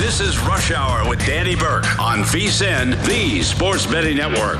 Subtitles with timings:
[0.00, 4.56] This is Rush Hour with Danny Burke on VSIN, the Sports Betting Network.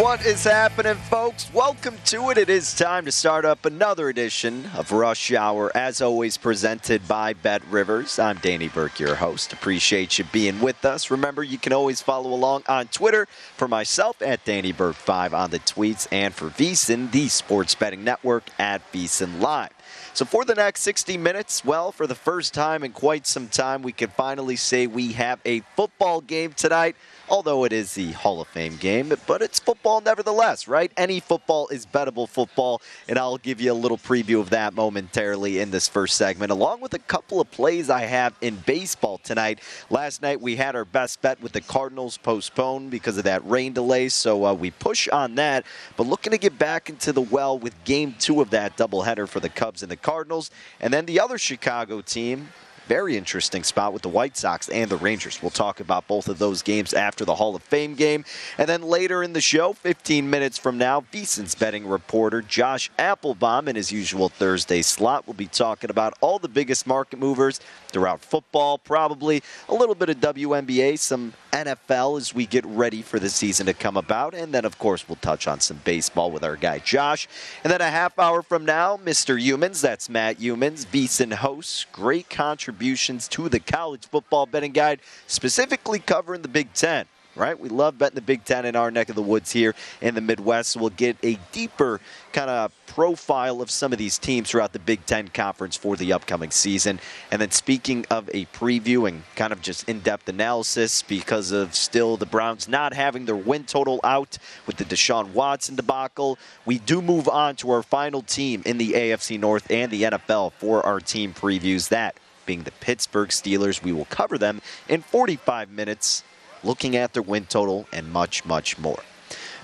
[0.00, 1.52] What is happening, folks?
[1.52, 2.38] Welcome to it.
[2.38, 7.34] It is time to start up another edition of Rush Hour, as always, presented by
[7.34, 8.18] Bet Rivers.
[8.18, 9.52] I'm Danny Burke, your host.
[9.52, 11.10] Appreciate you being with us.
[11.10, 15.58] Remember, you can always follow along on Twitter for myself at Danny Burke5 on the
[15.58, 19.73] tweets, and for VSIN, the Sports Betting Network at VSIN Live.
[20.14, 23.82] So, for the next 60 minutes, well, for the first time in quite some time,
[23.82, 26.94] we can finally say we have a football game tonight
[27.28, 30.92] although it is the Hall of Fame game, but it's football nevertheless, right?
[30.96, 35.58] Any football is bettable football, and I'll give you a little preview of that momentarily
[35.58, 39.60] in this first segment, along with a couple of plays I have in baseball tonight.
[39.90, 43.72] Last night we had our best bet with the Cardinals postponed because of that rain
[43.72, 45.64] delay, so uh, we push on that,
[45.96, 49.40] but looking to get back into the well with game two of that doubleheader for
[49.40, 52.48] the Cubs and the Cardinals, and then the other Chicago team
[52.86, 55.40] very interesting spot with the White Sox and the Rangers.
[55.42, 58.24] We'll talk about both of those games after the Hall of Fame game.
[58.58, 63.68] And then later in the show, 15 minutes from now, VSIN's betting reporter Josh Applebaum
[63.68, 68.20] in his usual Thursday slot will be talking about all the biggest market movers throughout
[68.20, 73.30] football, probably a little bit of WNBA, some NFL as we get ready for the
[73.30, 74.34] season to come about.
[74.34, 77.28] And then, of course, we'll touch on some baseball with our guy Josh.
[77.62, 79.40] And then a half hour from now, Mr.
[79.40, 82.28] Youmans, that's Matt Youmans, VSIN hosts, great
[82.74, 84.98] contributions to the college football betting guide,
[85.28, 87.58] specifically covering the Big Ten right?
[87.58, 90.20] We love betting the Big Ten in our neck of the woods here in the
[90.20, 90.76] Midwest.
[90.76, 92.00] We'll get a deeper
[92.32, 96.12] kind of profile of some of these teams throughout the Big Ten Conference for the
[96.12, 97.00] upcoming season.
[97.30, 102.16] And then speaking of a preview and kind of just in-depth analysis because of still
[102.16, 107.02] the Browns not having their win total out with the Deshaun Watson debacle, we do
[107.02, 111.00] move on to our final team in the AFC North and the NFL for our
[111.00, 111.88] team previews.
[111.88, 113.82] That being the Pittsburgh Steelers.
[113.82, 116.22] We will cover them in 45 minutes
[116.64, 119.00] looking at their win total, and much, much more.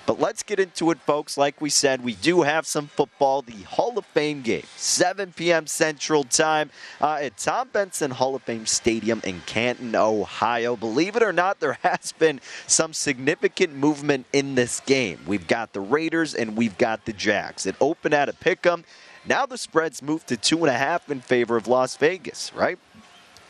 [0.07, 1.37] But let's get into it, folks.
[1.37, 3.43] Like we said, we do have some football.
[3.43, 5.67] The Hall of Fame game, 7 p.m.
[5.67, 10.75] Central Time uh, at Tom Benson Hall of Fame Stadium in Canton, Ohio.
[10.75, 15.19] Believe it or not, there has been some significant movement in this game.
[15.27, 17.65] We've got the Raiders and we've got the Jags.
[17.65, 18.83] It opened at a pick 'em.
[19.25, 22.79] Now the spread's moved to two and a half in favor of Las Vegas, right?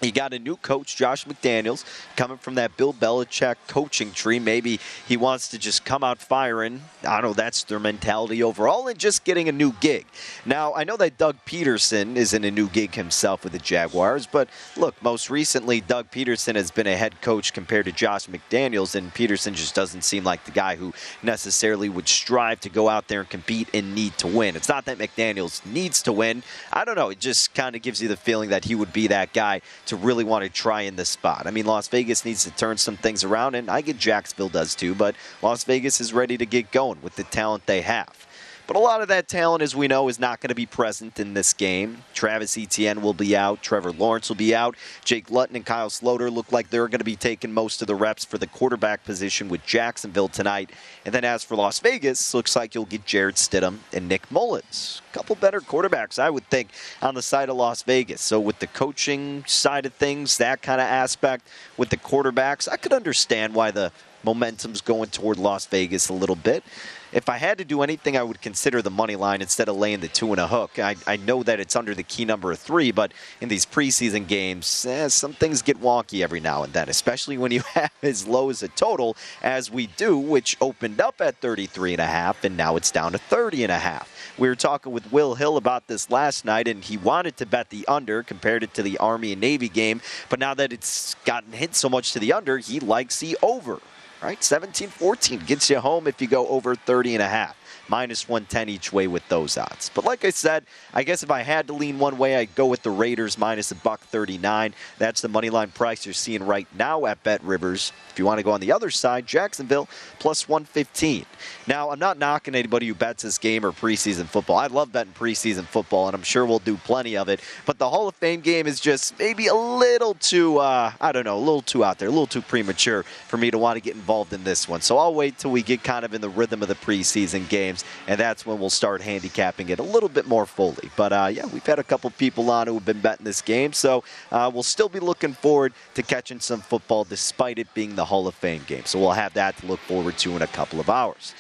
[0.02, 4.40] You got a new coach, Josh McDaniels, coming from that Bill Belichick coaching tree.
[4.40, 6.82] Maybe he wants to just come out firing.
[7.04, 10.08] I don't know, that's their mentality overall, and just getting a new gig.
[10.44, 14.26] Now, I know that Doug Pederson is in a new gig himself with the Jaguars,
[14.26, 18.96] but look, most recently, Doug Pederson has been a head coach compared to Josh McDaniels,
[18.96, 23.08] and Pederson just doesn't seem like the guy who necessarily would strive to go out
[23.08, 24.56] there and compete and need to win.
[24.56, 26.42] It's not that McDaniels needs to win.
[26.74, 29.06] I don't know, it just kind of gives you the feeling that he would be
[29.06, 29.62] that guy
[29.96, 31.48] really want to try in this spot.
[31.48, 34.76] I mean, Las Vegas needs to turn some things around, and I get Jacksonville does
[34.76, 38.28] too, but Las Vegas is ready to get going with the talent they have.
[38.72, 41.20] But a lot of that talent, as we know, is not going to be present
[41.20, 42.06] in this game.
[42.14, 43.62] Travis Etienne will be out.
[43.62, 44.78] Trevor Lawrence will be out.
[45.04, 47.96] Jake Luton and Kyle Sloter look like they're going to be taking most of the
[47.96, 50.72] reps for the quarterback position with Jacksonville tonight.
[51.04, 55.02] And then as for Las Vegas, looks like you'll get Jarrett Stidham and Nick Mullens.
[55.10, 56.70] A couple better quarterbacks, I would think,
[57.02, 58.22] on the side of Las Vegas.
[58.22, 61.46] So with the coaching side of things, that kind of aspect,
[61.76, 63.92] with the quarterbacks, I could understand why the
[64.24, 66.64] momentum's going toward Las Vegas a little bit
[67.12, 70.00] if I had to do anything, I would consider the money line instead of laying
[70.00, 70.80] the two and a hook.
[70.80, 74.28] I, I know that it's under the key number of three, but in these preseason
[74.28, 78.28] games, eh, some things get wonky every now and then, especially when you have as
[78.28, 82.44] low as a total as we do, which opened up at 33 and a half,
[82.44, 84.10] and now it's down to 30 and a half.
[84.38, 87.70] We were talking with Will Hill about this last night, and he wanted to bet
[87.70, 90.02] the under, compared it to the Army and Navy game.
[90.30, 93.82] But now that it's gotten hit so much to the under, he likes the over
[94.22, 94.44] right?
[94.44, 97.61] 17 14 gets you home if you go over 30 and a half
[97.92, 99.92] minus 110 each way with those odds.
[99.94, 102.66] But like I said, I guess if I had to lean one way, I'd go
[102.66, 104.74] with the Raiders minus a buck 39.
[104.98, 107.92] That's the money line price you're seeing right now at Bet Rivers.
[108.10, 109.90] If you want to go on the other side, Jacksonville
[110.20, 111.26] plus 115.
[111.68, 114.58] Now, I'm not knocking anybody who bets this game or preseason football.
[114.58, 117.42] I love betting preseason football, and I'm sure we'll do plenty of it.
[117.66, 121.26] But the Hall of Fame game is just maybe a little too, uh, I don't
[121.26, 123.82] know, a little too out there, a little too premature for me to want to
[123.82, 124.80] get involved in this one.
[124.80, 127.81] So I'll wait till we get kind of in the rhythm of the preseason games
[128.08, 130.90] and that's when we'll start handicapping it a little bit more fully.
[130.96, 133.74] But uh, yeah, we've had a couple people on who have been betting this game,
[133.74, 138.06] so uh, we'll still be looking forward to catching some football despite it being the
[138.06, 138.86] Hall of Fame game.
[138.86, 141.34] So we'll have that to look forward to in a couple of hours.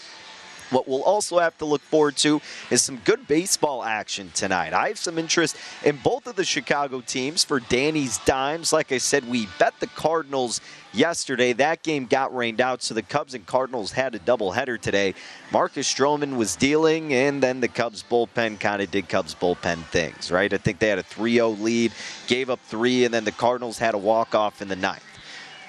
[0.71, 4.73] What we'll also have to look forward to is some good baseball action tonight.
[4.73, 8.71] I have some interest in both of the Chicago teams for Danny's Dimes.
[8.71, 10.61] Like I said, we bet the Cardinals
[10.93, 11.51] yesterday.
[11.53, 15.13] That game got rained out, so the Cubs and Cardinals had a doubleheader today.
[15.51, 20.31] Marcus Stroman was dealing, and then the Cubs bullpen kind of did Cubs bullpen things,
[20.31, 20.51] right?
[20.53, 21.91] I think they had a 3 0 lead,
[22.27, 25.03] gave up three, and then the Cardinals had a walk off in the ninth.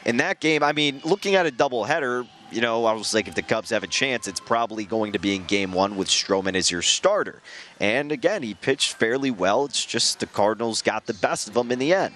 [0.04, 3.34] In that game, I mean, looking at a doubleheader, you know, I was like, if
[3.34, 6.54] the Cubs have a chance, it's probably going to be in game one with Stroman
[6.54, 7.40] as your starter.
[7.80, 9.64] And again, he pitched fairly well.
[9.64, 12.14] It's just the Cardinals got the best of him in the end.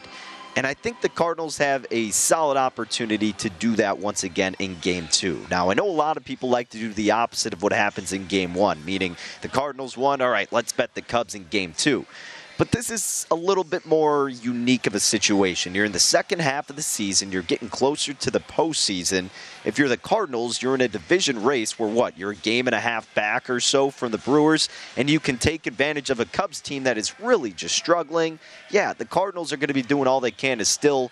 [0.56, 4.78] And I think the Cardinals have a solid opportunity to do that once again in
[4.80, 5.46] game two.
[5.50, 8.14] Now, I know a lot of people like to do the opposite of what happens
[8.14, 11.74] in game one, meaning the Cardinals won, all right, let's bet the Cubs in game
[11.76, 12.06] two.
[12.58, 15.74] But this is a little bit more unique of a situation.
[15.74, 19.28] You're in the second half of the season, you're getting closer to the postseason.
[19.66, 22.18] If you're the Cardinals, you're in a division race where what?
[22.18, 25.36] You're a game and a half back or so from the Brewers, and you can
[25.36, 28.38] take advantage of a Cubs team that is really just struggling.
[28.70, 31.10] Yeah, the Cardinals are going to be doing all they can to still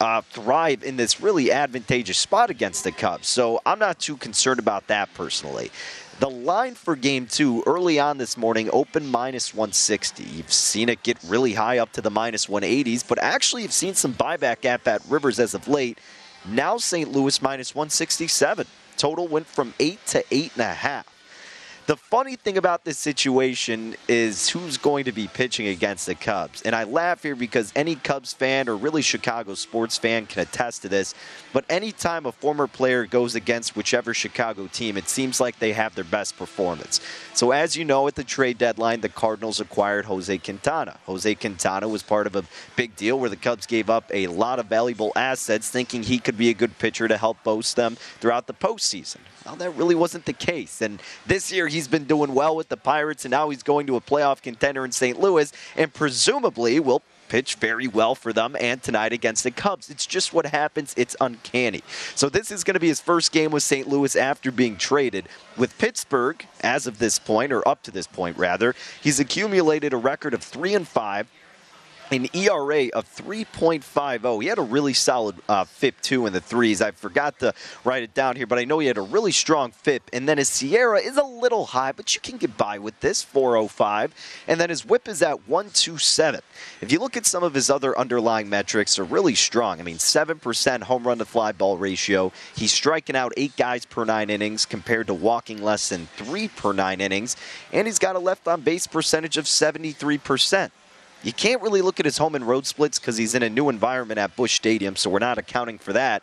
[0.00, 3.28] uh, thrive in this really advantageous spot against the Cubs.
[3.28, 5.70] So I'm not too concerned about that personally.
[6.18, 10.24] The line for game two early on this morning open minus 160.
[10.24, 13.92] You've seen it get really high up to the minus 180s, but actually you've seen
[13.92, 15.98] some buyback at Bet Rivers as of late.
[16.46, 17.12] Now St.
[17.12, 18.66] Louis minus 167.
[18.96, 21.15] Total went from eight to eight and a half.
[21.86, 26.62] The funny thing about this situation is who's going to be pitching against the Cubs.
[26.62, 30.82] And I laugh here because any Cubs fan or really Chicago sports fan can attest
[30.82, 31.14] to this.
[31.52, 35.94] But anytime a former player goes against whichever Chicago team, it seems like they have
[35.94, 37.00] their best performance.
[37.34, 40.98] So, as you know, at the trade deadline, the Cardinals acquired Jose Quintana.
[41.06, 42.42] Jose Quintana was part of a
[42.74, 46.36] big deal where the Cubs gave up a lot of valuable assets, thinking he could
[46.36, 49.18] be a good pitcher to help boast them throughout the postseason.
[49.46, 50.82] Well, that really wasn't the case.
[50.82, 53.94] And this year, he's been doing well with the Pirates, and now he's going to
[53.94, 55.20] a playoff contender in St.
[55.20, 59.88] Louis, and presumably will pitch very well for them and tonight against the Cubs.
[59.88, 60.94] It's just what happens.
[60.96, 61.82] It's uncanny.
[62.16, 63.88] So this is going to be his first game with St.
[63.88, 65.28] Louis after being traded.
[65.56, 69.96] With Pittsburgh, as of this point, or up to this point rather, he's accumulated a
[69.96, 71.28] record of three and five
[72.10, 74.42] an ERA of 3.50.
[74.42, 76.80] He had a really solid uh, FIP too in the threes.
[76.80, 77.52] I forgot to
[77.84, 80.10] write it down here, but I know he had a really strong FIP.
[80.12, 83.22] And then his SIERA is a little high, but you can get by with this
[83.22, 84.14] 405.
[84.46, 86.40] And then his WHIP is at 127.
[86.80, 89.80] If you look at some of his other underlying metrics, are really strong.
[89.80, 92.32] I mean, 7% home run to fly ball ratio.
[92.54, 96.72] He's striking out eight guys per nine innings compared to walking less than three per
[96.72, 97.36] nine innings.
[97.72, 100.70] And he's got a left on base percentage of 73%.
[101.26, 103.68] You can't really look at his home and road splits because he's in a new
[103.68, 106.22] environment at Busch Stadium, so we're not accounting for that.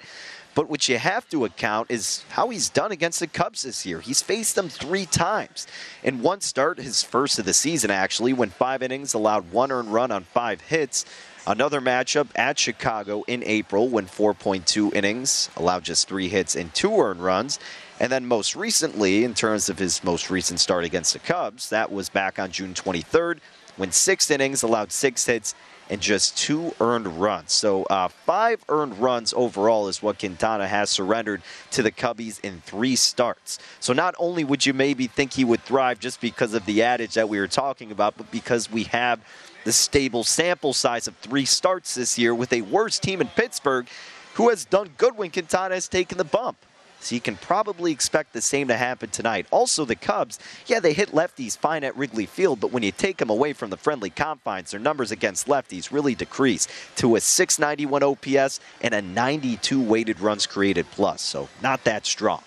[0.55, 4.00] But what you have to account is how he's done against the Cubs this year.
[4.00, 5.67] He's faced them three times.
[6.03, 9.91] In one start, his first of the season actually, went five innings, allowed one earned
[9.91, 11.03] run on five hits.
[11.45, 16.98] Another matchup at Chicago in April, when 4.2 innings, allowed just three hits and two
[16.98, 17.60] earned runs.
[18.00, 21.91] And then most recently, in terms of his most recent start against the Cubs, that
[21.91, 23.39] was back on June 23rd,
[23.77, 25.55] went six innings, allowed six hits,
[25.89, 27.51] and just two earned runs.
[27.51, 32.61] So uh, five earned runs overall is what Quintana has surrendered to the Cubbies in
[32.61, 33.59] three starts.
[33.79, 37.15] So not only would you maybe think he would thrive just because of the adage
[37.15, 39.19] that we were talking about, but because we have
[39.65, 43.87] the stable sample size of three starts this year with a worse team in Pittsburgh
[44.35, 46.57] who has done good when Quintana has taken the bump.
[47.03, 49.45] So you can probably expect the same to happen tonight.
[49.51, 53.17] Also, the Cubs, yeah, they hit lefties fine at Wrigley Field, but when you take
[53.17, 58.03] them away from the friendly confines, their numbers against lefties really decrease to a 691
[58.03, 61.22] OPS and a 92 weighted runs created plus.
[61.22, 62.41] So not that strong.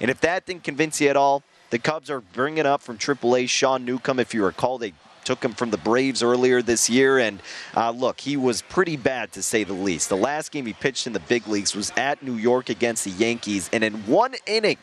[0.00, 3.48] And if that didn't convince you at all, the Cubs are bringing up from AAA
[3.48, 4.20] Sean Newcomb.
[4.20, 4.92] If you recall, they
[5.24, 7.18] took him from the Braves earlier this year.
[7.18, 7.40] And
[7.76, 10.08] uh, look, he was pretty bad to say the least.
[10.08, 13.10] The last game he pitched in the big leagues was at New York against the
[13.10, 14.78] Yankees, and in one inning,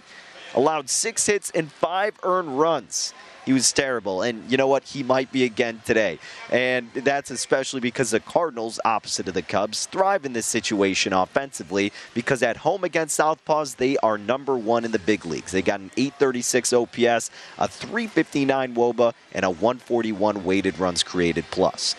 [0.56, 3.14] allowed six hits and five earned runs.
[3.50, 4.22] He was terrible.
[4.22, 4.84] And you know what?
[4.84, 6.20] He might be again today.
[6.52, 11.92] And that's especially because the Cardinals, opposite of the Cubs, thrive in this situation offensively
[12.14, 15.52] because at home against Southpaws, they are number one in the big leagues.
[15.52, 21.96] They got an 836 OPS, a 359 WOBA, and a 141 weighted runs created plus.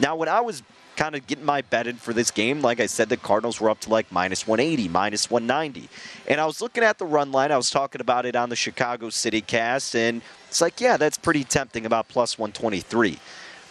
[0.00, 0.62] Now, when I was
[0.96, 2.60] kind of getting my bet in for this game.
[2.60, 5.88] Like I said, the Cardinals were up to like minus 180, minus 190.
[6.26, 7.52] And I was looking at the run line.
[7.52, 11.18] I was talking about it on the Chicago City cast, and it's like, yeah, that's
[11.18, 13.18] pretty tempting about plus 123.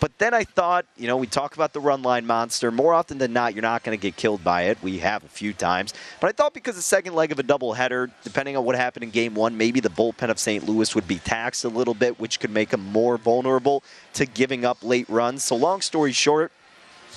[0.04, 2.72] But then I thought, you know, we talk about the run line monster.
[2.72, 4.78] More often than not, you're not going to get killed by it.
[4.84, 5.94] We have a few times.
[6.20, 9.12] But I thought because the second leg of a doubleheader, depending on what happened in
[9.12, 10.68] game one, maybe the bullpen of St.
[10.68, 13.82] Louis would be taxed a little bit, which could make them more vulnerable
[14.16, 15.46] to giving up late runs.
[15.46, 16.52] So, long story short,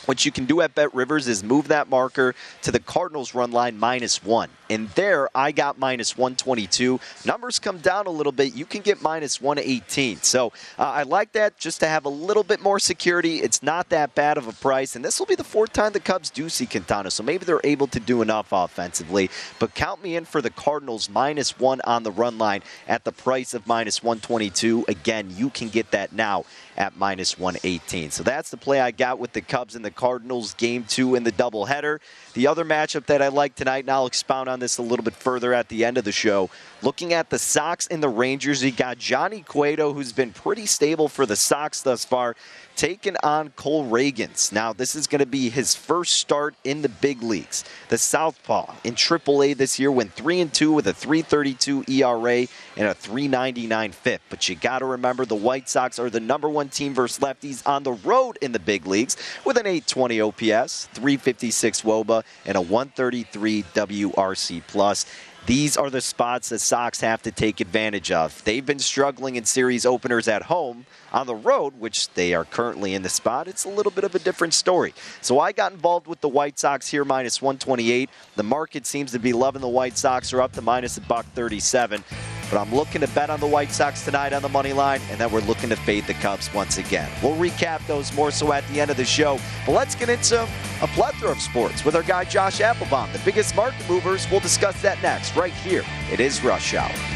[0.06, 3.52] what you can do at Bet Rivers is move that marker to the Cardinals run
[3.52, 4.48] line minus one.
[4.68, 6.98] And there, I got minus 122.
[7.24, 8.54] Numbers come down a little bit.
[8.54, 10.22] You can get minus 118.
[10.22, 13.36] So uh, I like that just to have a little bit more security.
[13.36, 14.96] It's not that bad of a price.
[14.96, 17.10] And this will be the fourth time the Cubs do see Quintana.
[17.10, 19.30] So maybe they're able to do enough offensively.
[19.58, 23.12] But count me in for the Cardinals minus one on the run line at the
[23.12, 24.86] price of minus 122.
[24.88, 26.44] Again, you can get that now
[26.76, 28.10] at minus 118.
[28.10, 31.24] So that's the play I got with the Cubs and the Cardinals game two in
[31.24, 32.00] the doubleheader.
[32.34, 35.14] The other matchup that I like tonight, and I'll expound on this a little bit
[35.14, 36.50] further at the end of the show.
[36.82, 41.08] Looking at the Sox and the Rangers, you got Johnny Cueto, who's been pretty stable
[41.08, 42.36] for the Sox thus far
[42.76, 44.52] taking on Cole Ragans.
[44.52, 47.64] Now, this is going to be his first start in the big leagues.
[47.88, 52.86] The Southpaw in AAA this year went 3 and 2 with a 332 ERA and
[52.86, 54.20] a 399 FIP.
[54.28, 57.66] But you got to remember the White Sox are the number one team versus lefties
[57.66, 62.60] on the road in the big leagues with an 820 OPS, 356 WOBA, and a
[62.60, 65.06] 133 WRC plus.
[65.46, 68.42] These are the spots the Sox have to take advantage of.
[68.42, 70.86] They've been struggling in series openers at home.
[71.12, 74.16] On the road, which they are currently in the spot, it's a little bit of
[74.16, 74.92] a different story.
[75.20, 78.10] So I got involved with the White Sox here, minus 128.
[78.34, 80.32] The market seems to be loving the White Sox.
[80.32, 82.02] Are up to minus a buck 37.
[82.50, 85.18] But I'm looking to bet on the White Sox tonight on the money line, and
[85.18, 87.10] then we're looking to fade the Cubs once again.
[87.22, 89.38] We'll recap those more so at the end of the show.
[89.64, 93.56] But let's get into a plethora of sports with our guy Josh Applebaum, the biggest
[93.56, 94.30] market movers.
[94.30, 95.84] We'll discuss that next, right here.
[96.12, 97.15] It is Rush Hour.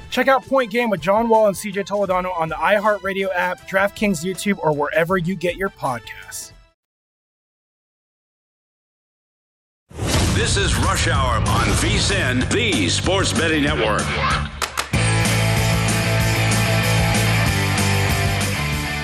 [0.11, 4.23] Check out Point Game with John Wall and CJ Toledano on the iHeartRadio app, DraftKings
[4.25, 6.51] YouTube, or wherever you get your podcasts.
[10.35, 14.01] This is Rush Hour on VSIN, the Sports Betting Network.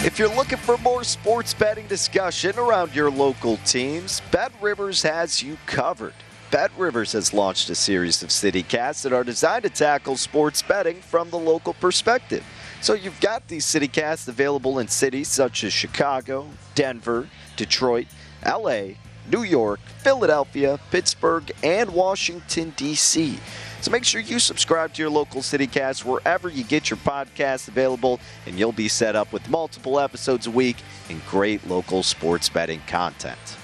[0.06, 5.42] If you're looking for more sports betting discussion around your local teams, Bet Rivers has
[5.42, 6.14] you covered.
[6.50, 11.02] Bet Rivers has launched a series of CityCasts that are designed to tackle sports betting
[11.02, 12.42] from the local perspective.
[12.80, 17.28] So you've got these CityCasts available in cities such as Chicago, Denver,
[17.58, 18.08] Detroit,
[18.46, 18.92] LA,
[19.30, 23.38] New York, Philadelphia, Pittsburgh, and Washington, D.C.
[23.82, 28.22] So make sure you subscribe to your local CityCast wherever you get your podcasts available,
[28.46, 30.78] and you'll be set up with multiple episodes a week
[31.10, 33.58] and great local sports betting content.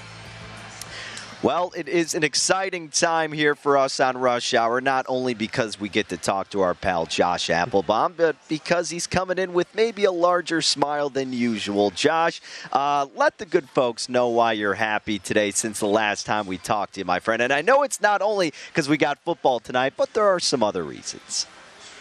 [1.44, 5.78] Well, it is an exciting time here for us on Rush Hour, not only because
[5.78, 9.68] we get to talk to our pal Josh Applebaum, but because he's coming in with
[9.76, 11.92] maybe a larger smile than usual.
[11.92, 12.40] Josh,
[12.72, 16.58] uh, let the good folks know why you're happy today since the last time we
[16.58, 17.42] talked to you, my friend.
[17.42, 20.64] And I know it's not only because we got football tonight, but there are some
[20.64, 21.46] other reasons.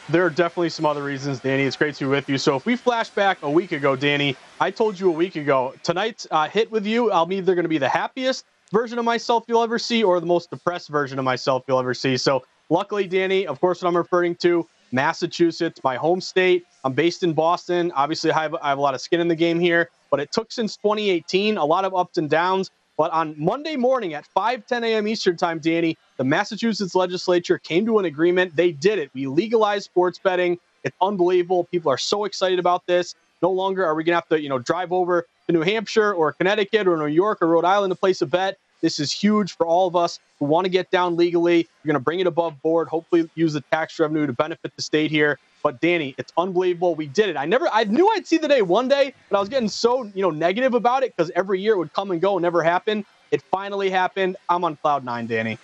[0.08, 1.64] There are definitely some other reasons, Danny.
[1.64, 2.38] It's great to be with you.
[2.38, 5.74] So if we flash back a week ago, Danny, I told you a week ago,
[5.82, 9.44] tonight's uh, hit with you, I'm either going to be the happiest version of myself
[9.46, 12.16] you'll ever see or the most depressed version of myself you'll ever see.
[12.16, 16.64] So luckily, Danny, of course, what I'm referring to, Massachusetts, my home state.
[16.84, 17.92] I'm based in Boston.
[17.94, 20.32] Obviously, I have, I have a lot of skin in the game here, but it
[20.32, 22.70] took since 2018, a lot of ups and downs.
[22.98, 25.08] But on Monday morning at 5 10 a.m.
[25.08, 28.54] Eastern Time, Danny, the Massachusetts legislature came to an agreement.
[28.54, 29.10] They did it.
[29.14, 30.58] We legalized sports betting.
[30.84, 31.64] It's unbelievable.
[31.64, 33.14] People are so excited about this.
[33.40, 36.12] No longer are we going to have to, you know, drive over to New Hampshire
[36.12, 38.58] or Connecticut or New York or Rhode Island to place a bet.
[38.80, 41.58] This is huge for all of us who want to get down legally.
[41.58, 42.88] You're going to bring it above board.
[42.88, 45.38] Hopefully, use the tax revenue to benefit the state here.
[45.62, 46.96] But Danny, it's unbelievable.
[46.96, 47.36] We did it.
[47.36, 50.02] I never, I knew I'd see the day one day, but I was getting so,
[50.14, 52.62] you know, negative about it because every year it would come and go and never
[52.64, 53.04] happen.
[53.30, 54.36] It finally happened.
[54.48, 55.58] I'm on cloud nine, Danny.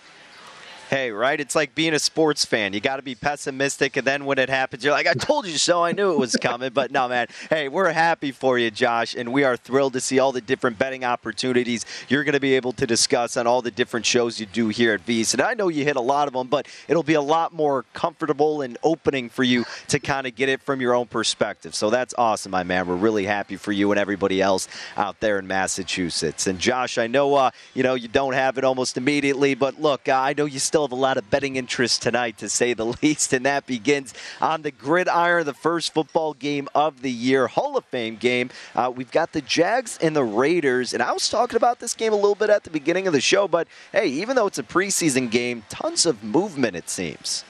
[0.89, 1.39] Hey, right?
[1.39, 2.73] It's like being a sports fan.
[2.73, 5.59] You got to be pessimistic, and then when it happens, you're like, I told you
[5.59, 5.83] so.
[5.83, 6.71] I knew it was coming.
[6.73, 7.27] But no, man.
[7.51, 10.79] Hey, we're happy for you, Josh, and we are thrilled to see all the different
[10.79, 14.47] betting opportunities you're going to be able to discuss on all the different shows you
[14.47, 15.31] do here at V's.
[15.35, 17.85] And I know you hit a lot of them, but it'll be a lot more
[17.93, 21.75] comfortable and opening for you to kind of get it from your own perspective.
[21.75, 22.87] So that's awesome, my man.
[22.87, 26.47] We're really happy for you and everybody else out there in Massachusetts.
[26.47, 30.09] And Josh, I know uh, you know you don't have it almost immediately, but look,
[30.09, 32.85] uh, I know you still have a lot of betting interest tonight, to say the
[33.01, 37.77] least, and that begins on the gridiron, the first football game of the year, Hall
[37.77, 38.49] of Fame game.
[38.75, 42.13] Uh, we've got the Jags and the Raiders, and I was talking about this game
[42.13, 44.63] a little bit at the beginning of the show, but hey, even though it's a
[44.63, 47.43] preseason game, tons of movement it seems.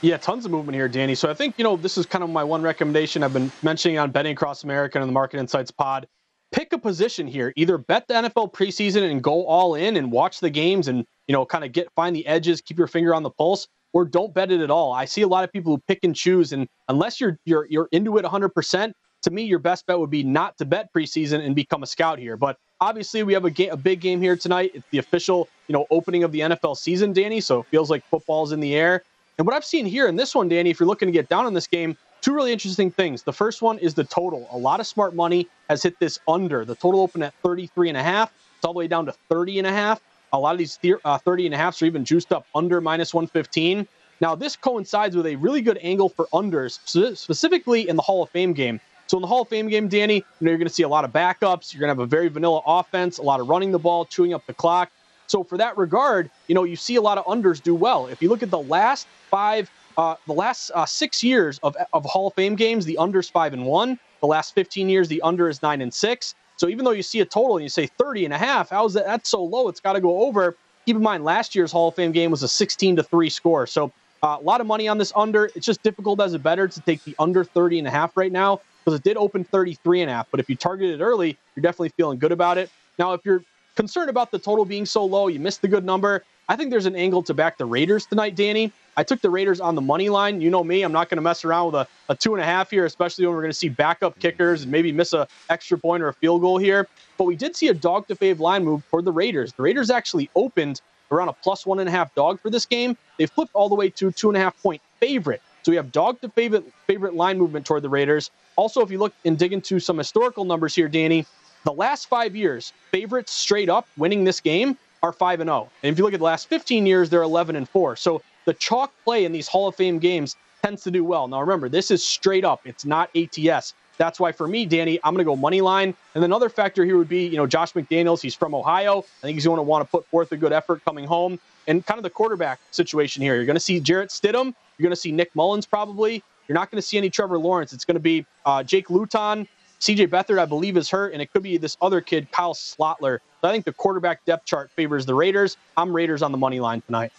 [0.00, 1.16] Yeah, tons of movement here, Danny.
[1.16, 3.98] So I think, you know, this is kind of my one recommendation I've been mentioning
[3.98, 6.06] on Betting Across America and the Market Insights pod.
[6.52, 7.52] pick a position here.
[7.56, 11.32] Either bet the NFL preseason and go all in and watch the games and you
[11.32, 14.34] know kind of get find the edges, keep your finger on the pulse, or don't
[14.34, 14.92] bet it at all.
[14.92, 17.88] I see a lot of people who pick and choose, and unless you're you're you're
[17.92, 21.44] into it 100, percent to me, your best bet would be not to bet preseason
[21.44, 22.36] and become a scout here.
[22.36, 24.72] But obviously, we have a, ga- a big game here tonight.
[24.74, 27.40] It's the official you know opening of the NFL season, Danny.
[27.40, 29.02] So it feels like football's in the air.
[29.38, 31.46] And what I've seen here in this one, Danny, if you're looking to get down
[31.46, 33.22] on this game, two really interesting things.
[33.22, 34.48] The first one is the total.
[34.50, 36.64] A lot of smart money has hit this under.
[36.64, 38.32] The total opened at 33 and a half.
[38.56, 40.00] It's all the way down to 30 and a half.
[40.32, 43.14] A lot of these uh, 30 and a halfs are even juiced up under minus
[43.14, 43.86] 115.
[44.20, 46.78] Now, this coincides with a really good angle for unders,
[47.16, 48.80] specifically in the Hall of Fame game.
[49.06, 50.88] So in the Hall of Fame game, Danny, you know you're going to see a
[50.88, 51.72] lot of backups.
[51.72, 54.34] You're going to have a very vanilla offense, a lot of running the ball, chewing
[54.34, 54.90] up the clock.
[55.28, 58.06] So for that regard, you know you see a lot of unders do well.
[58.06, 62.04] If you look at the last five, uh, the last uh, six years of, of
[62.04, 63.98] Hall of Fame games, the unders five and one.
[64.20, 66.34] The last 15 years, the under is nine and six.
[66.58, 68.84] So even though you see a total and you say 30 and a half, how
[68.84, 69.06] is that?
[69.06, 69.68] That's so low.
[69.68, 70.56] It's got to go over.
[70.86, 73.66] Keep in mind, last year's Hall of Fame game was a 16 to three score.
[73.66, 73.92] So
[74.22, 75.46] uh, a lot of money on this under.
[75.54, 78.32] It's just difficult as a better to take the under 30 and a half right
[78.32, 80.28] now because it did open 33 and a half.
[80.30, 82.70] But if you target it early, you're definitely feeling good about it.
[82.98, 83.44] Now, if you're
[83.76, 86.24] concerned about the total being so low, you missed the good number.
[86.50, 88.72] I think there's an angle to back the Raiders tonight, Danny.
[88.96, 90.40] I took the Raiders on the money line.
[90.40, 92.44] You know me, I'm not going to mess around with a, a two and a
[92.44, 95.76] half here, especially when we're going to see backup kickers and maybe miss a extra
[95.76, 96.88] point or a field goal here.
[97.18, 99.52] But we did see a dog to fave line move for the Raiders.
[99.52, 100.80] The Raiders actually opened
[101.10, 102.96] around a plus one and a half dog for this game.
[103.18, 105.42] They flipped all the way to two and a half point favorite.
[105.64, 108.30] So we have dog to favorite favorite line movement toward the Raiders.
[108.56, 111.26] Also, if you look and dig into some historical numbers here, Danny,
[111.64, 115.68] the last five years, favorites straight up winning this game are five and zero.
[115.68, 115.70] Oh.
[115.82, 117.96] And if you look at the last 15 years, they're 11 and four.
[117.96, 121.28] So the chalk play in these Hall of Fame games tends to do well.
[121.28, 122.60] Now remember, this is straight up.
[122.64, 123.74] It's not ATS.
[123.98, 125.92] That's why for me, Danny, I'm going to go money line.
[126.14, 128.22] And another factor here would be, you know, Josh McDaniels.
[128.22, 129.00] He's from Ohio.
[129.00, 131.38] I think he's going to want to put forth a good effort coming home.
[131.66, 133.34] And kind of the quarterback situation here.
[133.34, 134.54] You're going to see Jarrett Stidham.
[134.78, 136.22] You're going to see Nick Mullens probably.
[136.46, 137.72] You're not going to see any Trevor Lawrence.
[137.72, 139.46] It's going to be uh, Jake Luton.
[139.80, 143.18] CJ Beathard, I believe, is hurt, and it could be this other kid, Kyle Sloter.
[143.42, 145.56] I think the quarterback depth chart favors the Raiders.
[145.76, 147.12] I'm Raiders on the money line tonight.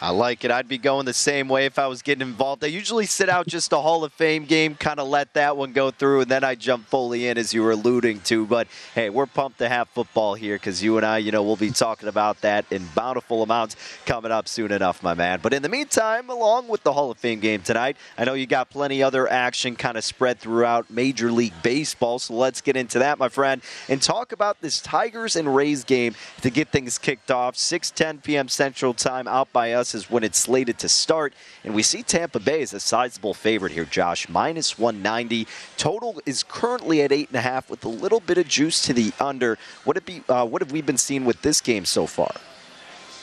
[0.00, 0.52] I like it.
[0.52, 2.62] I'd be going the same way if I was getting involved.
[2.62, 5.72] I usually sit out just a Hall of Fame game, kind of let that one
[5.72, 8.46] go through, and then I jump fully in, as you were alluding to.
[8.46, 11.56] But hey, we're pumped to have football here because you and I, you know, we'll
[11.56, 13.74] be talking about that in bountiful amounts
[14.06, 15.40] coming up soon enough, my man.
[15.42, 18.46] But in the meantime, along with the Hall of Fame game tonight, I know you
[18.46, 22.20] got plenty other action kind of spread throughout Major League Baseball.
[22.20, 26.14] So let's get into that, my friend, and talk about this Tigers and Rays game
[26.42, 27.56] to get things kicked off.
[27.56, 28.48] 6:10 p.m.
[28.48, 31.32] Central Time out by us is when it's slated to start.
[31.64, 35.46] And we see Tampa Bay as a sizable favorite here, Josh, minus 190.
[35.76, 39.58] Total is currently at 8.5 with a little bit of juice to the under.
[39.84, 42.32] What, it be, uh, what have we been seeing with this game so far?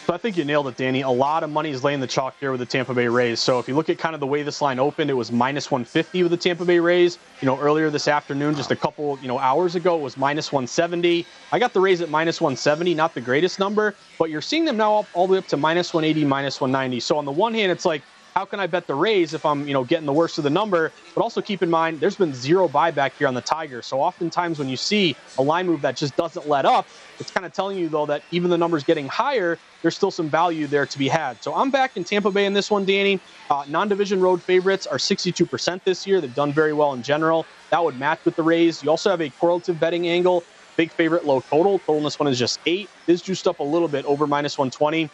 [0.05, 1.01] So I think you nailed it, Danny.
[1.01, 3.39] A lot of money is laying the chalk here with the Tampa Bay Rays.
[3.39, 5.71] So if you look at kind of the way this line opened, it was minus
[5.71, 7.17] 150 with the Tampa Bay Rays.
[7.41, 10.51] You know, earlier this afternoon, just a couple, you know, hours ago, it was minus
[10.51, 11.25] 170.
[11.51, 14.77] I got the Rays at minus 170, not the greatest number, but you're seeing them
[14.77, 16.99] now up, all the way up to minus 180, minus 190.
[16.99, 18.03] So on the one hand, it's like
[18.35, 20.49] how can I bet the Rays if I'm, you know, getting the worst of the
[20.49, 20.91] number?
[21.13, 23.85] But also keep in mind, there's been zero buyback here on the Tigers.
[23.85, 26.85] So oftentimes when you see a line move that just doesn't let up,
[27.17, 30.29] it's kind of telling you though that even the numbers getting higher, there's still some
[30.29, 31.41] value there to be had.
[31.41, 33.21] So I'm back in Tampa Bay in this one, Danny.
[33.49, 36.19] Uh, non-division road favorites are 62% this year.
[36.19, 37.45] They've done very well in general.
[37.69, 38.83] That would match with the Rays.
[38.83, 40.43] You also have a correlative betting angle.
[40.75, 41.79] Big favorite, low total.
[41.79, 42.89] Total in this one is just eight.
[43.05, 45.09] This juiced up a little bit over minus 120.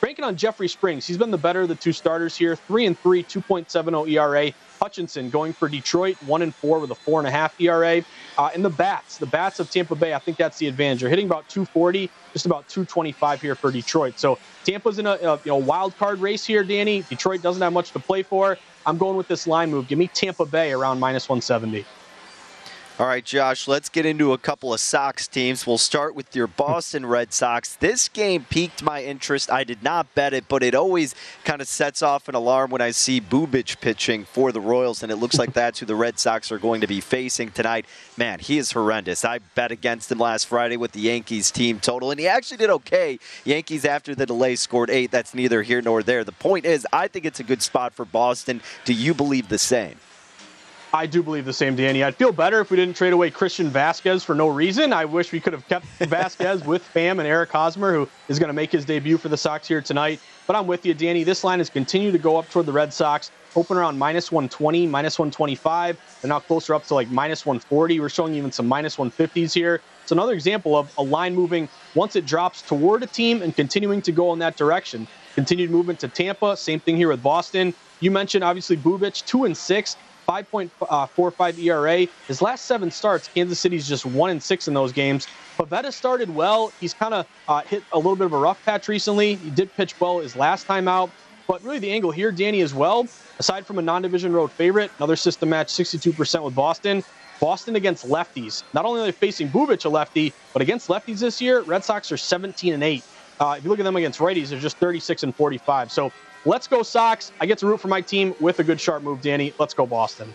[0.00, 1.06] Banking on Jeffrey Springs.
[1.06, 2.56] He's been the better of the two starters here.
[2.56, 4.52] Three and three, 2.70 ERA.
[4.80, 8.02] Hutchison going for Detroit, one and four with a four and a half ERA.
[8.38, 11.00] Uh, and the bats, the bats of Tampa Bay, I think that's the advantage.
[11.00, 14.18] They're hitting about 240, just about 225 here for Detroit.
[14.18, 17.02] So Tampa's in a, a you know wild card race here, Danny.
[17.08, 18.56] Detroit doesn't have much to play for.
[18.84, 19.88] I'm going with this line move.
[19.88, 21.84] Give me Tampa Bay around minus 170.
[22.98, 25.66] All right, Josh, let's get into a couple of Sox teams.
[25.66, 27.76] We'll start with your Boston Red Sox.
[27.76, 29.52] This game piqued my interest.
[29.52, 32.80] I did not bet it, but it always kind of sets off an alarm when
[32.80, 36.18] I see Bubic pitching for the Royals, and it looks like that's who the Red
[36.18, 37.84] Sox are going to be facing tonight.
[38.16, 39.26] Man, he is horrendous.
[39.26, 42.70] I bet against him last Friday with the Yankees team total, and he actually did
[42.70, 43.18] okay.
[43.44, 45.10] Yankees, after the delay, scored eight.
[45.10, 46.24] That's neither here nor there.
[46.24, 48.62] The point is, I think it's a good spot for Boston.
[48.86, 49.96] Do you believe the same?
[50.92, 52.02] I do believe the same, Danny.
[52.02, 54.92] I'd feel better if we didn't trade away Christian Vasquez for no reason.
[54.92, 58.48] I wish we could have kept Vasquez with Pham and Eric Hosmer, who is going
[58.48, 60.20] to make his debut for the Sox here tonight.
[60.46, 61.24] But I'm with you, Danny.
[61.24, 63.30] This line has continued to go up toward the Red Sox.
[63.56, 65.98] Open around minus 120, minus 125.
[66.22, 68.00] They're now closer up to like minus 140.
[68.00, 69.80] We're showing even some minus 150s here.
[70.02, 74.02] It's another example of a line moving once it drops toward a team and continuing
[74.02, 75.08] to go in that direction.
[75.34, 76.56] Continued movement to Tampa.
[76.56, 77.74] Same thing here with Boston.
[78.00, 79.96] You mentioned obviously Bubic, two and six.
[80.26, 82.06] 5.45 ERA.
[82.26, 85.26] His last seven starts, Kansas City's just one and six in those games.
[85.56, 86.72] Pivetta started well.
[86.80, 89.36] He's kind of uh, hit a little bit of a rough patch recently.
[89.36, 91.10] He did pitch well his last time out.
[91.46, 93.06] But really, the angle here, Danny, as well,
[93.38, 97.04] aside from a non division road favorite, another system match 62% with Boston.
[97.38, 98.62] Boston against lefties.
[98.72, 102.10] Not only are they facing Bubic, a lefty, but against lefties this year, Red Sox
[102.10, 103.04] are 17 and 8.
[103.38, 105.92] Uh, if you look at them against righties, they're just 36 and 45.
[105.92, 106.10] So
[106.46, 107.32] Let's go Sox.
[107.40, 109.52] I get to root for my team with a good sharp move, Danny.
[109.58, 110.32] Let's go Boston.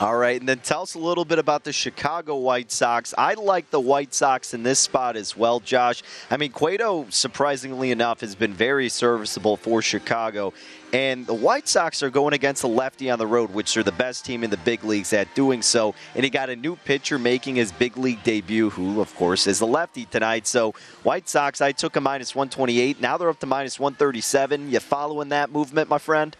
[0.00, 3.14] All right, and then tell us a little bit about the Chicago White Sox.
[3.16, 6.02] I like the White Sox in this spot as well, Josh.
[6.32, 10.52] I mean, Cueto, surprisingly enough, has been very serviceable for Chicago.
[10.92, 13.92] And the White Sox are going against a lefty on the road, which are the
[13.92, 15.94] best team in the big leagues at doing so.
[16.16, 19.60] And he got a new pitcher making his big league debut, who, of course, is
[19.60, 20.48] the lefty tonight.
[20.48, 23.00] So, White Sox, I took a minus 128.
[23.00, 24.72] Now they're up to minus 137.
[24.72, 26.36] You following that movement, my friend?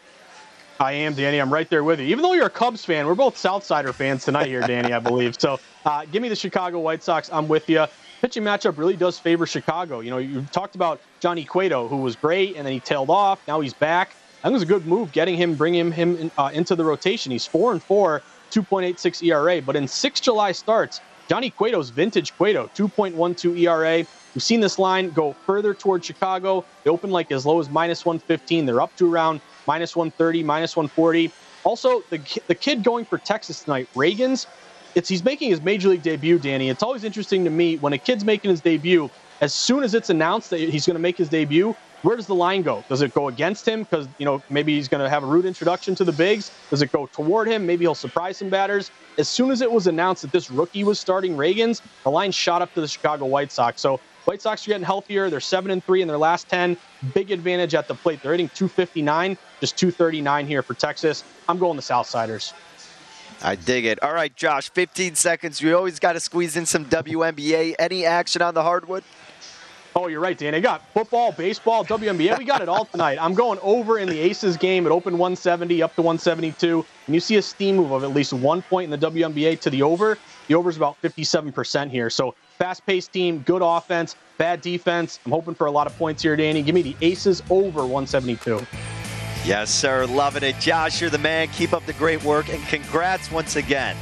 [0.80, 1.38] I am, Danny.
[1.38, 2.06] I'm right there with you.
[2.06, 5.37] Even though you're a Cubs fan, we're both Southsider fans tonight here, Danny, I believe.
[5.38, 7.30] So uh, give me the Chicago White Sox.
[7.32, 7.87] I'm with you.
[8.20, 10.00] Pitching matchup really does favor Chicago.
[10.00, 13.46] You know, you talked about Johnny Cueto, who was great, and then he tailed off.
[13.46, 14.16] Now he's back.
[14.42, 16.84] I think it was a good move getting him, bringing him in, uh, into the
[16.84, 17.30] rotation.
[17.32, 19.62] He's four and four, 2.86 ERA.
[19.62, 24.06] But in six July starts, Johnny Cueto's vintage Cueto, 2.12 ERA.
[24.34, 26.64] We've seen this line go further toward Chicago.
[26.82, 28.66] They open like as low as minus 115.
[28.66, 31.31] They're up to around minus 130, minus 140.
[31.64, 34.46] Also, the the kid going for Texas tonight, Ragans,
[34.94, 36.68] it's he's making his major league debut, Danny.
[36.68, 39.11] It's always interesting to me when a kid's making his debut.
[39.40, 42.35] As soon as it's announced that he's going to make his debut, where does the
[42.35, 42.85] line go?
[42.88, 45.46] Does it go against him because you know maybe he's going to have a rude
[45.46, 46.50] introduction to the bigs?
[46.70, 47.66] Does it go toward him?
[47.66, 48.90] Maybe he'll surprise some batters.
[49.18, 52.62] As soon as it was announced that this rookie was starting Ragans, the line shot
[52.62, 53.81] up to the Chicago White Sox.
[53.81, 55.28] So White Sox are getting healthier.
[55.28, 56.76] They're seven and three in their last ten.
[57.12, 58.22] Big advantage at the plate.
[58.22, 61.24] They're hitting 259, just 239 here for Texas.
[61.48, 62.52] I'm going the Southsiders.
[63.42, 64.02] I dig it.
[64.02, 65.62] All right, Josh, 15 seconds.
[65.62, 67.74] We always got to squeeze in some WNBA.
[67.78, 69.04] Any action on the hardwood?
[69.96, 70.54] Oh, you're right, Dan.
[70.56, 72.37] I got football, baseball, WNBA.
[72.38, 73.16] We got it all tonight.
[73.20, 74.87] I'm going over in the Aces game.
[74.87, 76.84] It opened 170 up to 172.
[77.06, 79.70] And you see a steam move of at least one point in the WNBA to
[79.70, 80.18] the over.
[80.48, 82.10] The over is about 57% here.
[82.10, 85.20] So fast paced team, good offense, bad defense.
[85.24, 86.62] I'm hoping for a lot of points here, Danny.
[86.62, 88.66] Give me the Aces over 172.
[89.44, 90.06] Yes, sir.
[90.06, 90.58] Loving it.
[90.58, 91.48] Josh, you're the man.
[91.48, 93.96] Keep up the great work and congrats once again.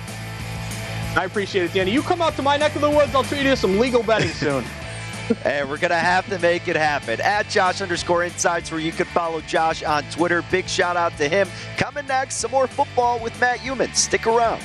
[1.17, 1.91] I appreciate it, Danny.
[1.91, 4.03] You come out to my neck of the woods, I'll treat you to some legal
[4.03, 4.65] betting soon.
[5.43, 7.21] hey, we're going to have to make it happen.
[7.21, 10.45] At Josh underscore insights, where you can follow Josh on Twitter.
[10.51, 11.49] Big shout out to him.
[11.77, 13.97] Coming next, some more football with Matt Youmans.
[13.97, 14.63] Stick around.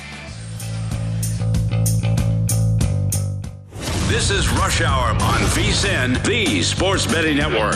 [4.08, 7.74] This is Rush Hour on VSIN, the Sports Betting Network.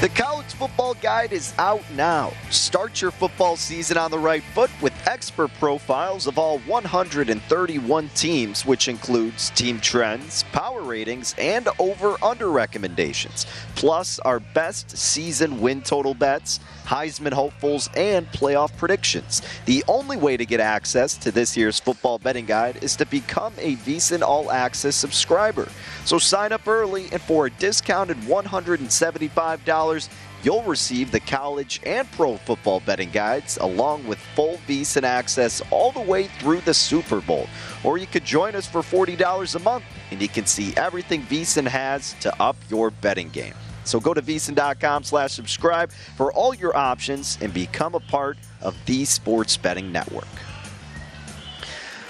[0.00, 2.32] The College Football Guide is out now.
[2.48, 8.64] Start your football season on the right foot with expert profiles of all 131 teams,
[8.64, 15.82] which includes team trends, power ratings, and over under recommendations, plus our best season win
[15.82, 19.42] total bets Heisman hopefuls, and playoff predictions.
[19.66, 23.52] The only way to get access to this year's football betting guide is to become
[23.58, 25.68] a VSIN All Access subscriber.
[26.04, 30.08] So sign up early, and for a discounted $175,
[30.46, 35.90] you'll receive the college and pro football betting guides along with full VSIN access all
[35.90, 37.48] the way through the Super Bowl.
[37.82, 41.66] Or you could join us for $40 a month and you can see everything VSIN
[41.66, 43.54] has to up your betting game.
[43.82, 48.76] So go to vsin.com slash subscribe for all your options and become a part of
[48.86, 50.28] the Sports Betting Network.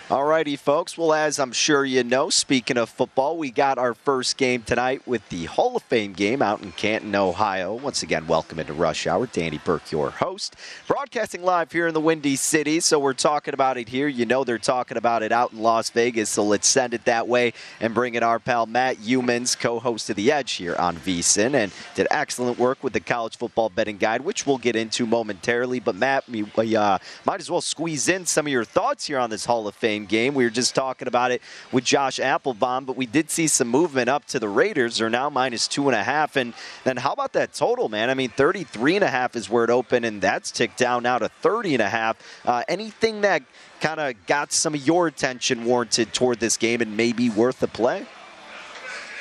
[0.08, 0.96] Alrighty, folks.
[0.96, 5.02] Well, as I'm sure you know, speaking of football, we got our first game tonight
[5.04, 7.74] with the Hall of Fame game out in Canton, Ohio.
[7.74, 9.26] Once again, welcome into Rush Hour.
[9.26, 10.54] Danny Burke, your host.
[10.86, 14.06] Broadcasting live here in the Windy City, so we're talking about it here.
[14.06, 17.26] You know they're talking about it out in Las Vegas, so let's send it that
[17.26, 21.54] way and bring in our pal Matt Youmans, co-host of The Edge here on VSIN,
[21.54, 25.80] and did excellent work with the College Football Betting Guide, which we'll get into momentarily.
[25.80, 29.30] But Matt, we uh, might as well squeeze in some of your thoughts here on
[29.30, 30.34] this Hall of Fame Game.
[30.34, 31.40] We were just talking about it
[31.72, 34.98] with Josh Applebaum, but we did see some movement up to the Raiders.
[34.98, 36.36] They're now minus two and a half.
[36.36, 36.52] And
[36.84, 38.10] then how about that total, man?
[38.10, 41.18] I mean, 33 and a half is where it opened, and that's ticked down now
[41.18, 42.16] to 30 and a half.
[42.44, 43.42] Uh, anything that
[43.80, 47.68] kind of got some of your attention warranted toward this game and maybe worth the
[47.68, 48.06] play?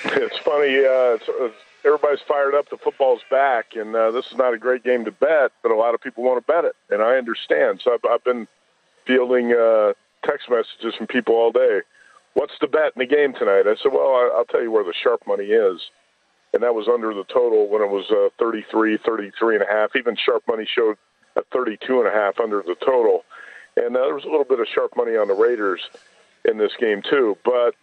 [0.05, 0.79] It's funny.
[0.79, 2.69] Uh, it's, it's, everybody's fired up.
[2.69, 5.75] The football's back, and uh, this is not a great game to bet, but a
[5.75, 7.81] lot of people want to bet it, and I understand.
[7.83, 8.47] So I've, I've been
[9.05, 9.93] fielding uh,
[10.25, 11.81] text messages from people all day.
[12.33, 13.63] What's the bet in the game tonight?
[13.67, 15.79] I said, well, I, will tell you where the sharp money is.
[16.53, 19.95] And that was under the total when it was uh, 33, 33 and a half.
[19.95, 20.97] Even sharp money showed
[21.35, 23.23] a 32 and a half under the total.
[23.75, 25.81] And uh, there was a little bit of sharp money on the Raiders
[26.45, 27.37] in this game, too.
[27.43, 27.75] But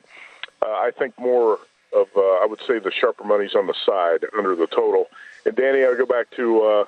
[0.62, 1.58] uh, I think more
[1.92, 5.08] of uh, I would say the sharper money's on the side under the total.
[5.44, 6.84] And Danny, I'll go back to uh,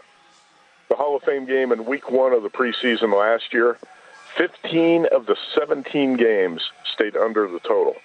[0.89, 3.77] the Hall of Fame game in Week One of the preseason last year.
[4.37, 6.61] Fifteen of the seventeen games
[6.93, 7.97] stayed under the total.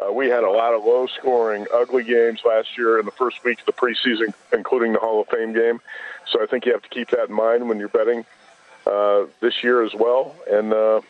[0.00, 3.60] Uh, we had a lot of low-scoring, ugly games last year in the first week
[3.60, 5.80] of the preseason, including the Hall of Fame game.
[6.30, 8.24] So I think you have to keep that in mind when you're betting
[8.86, 10.34] uh, this year as well.
[10.50, 11.00] And uh,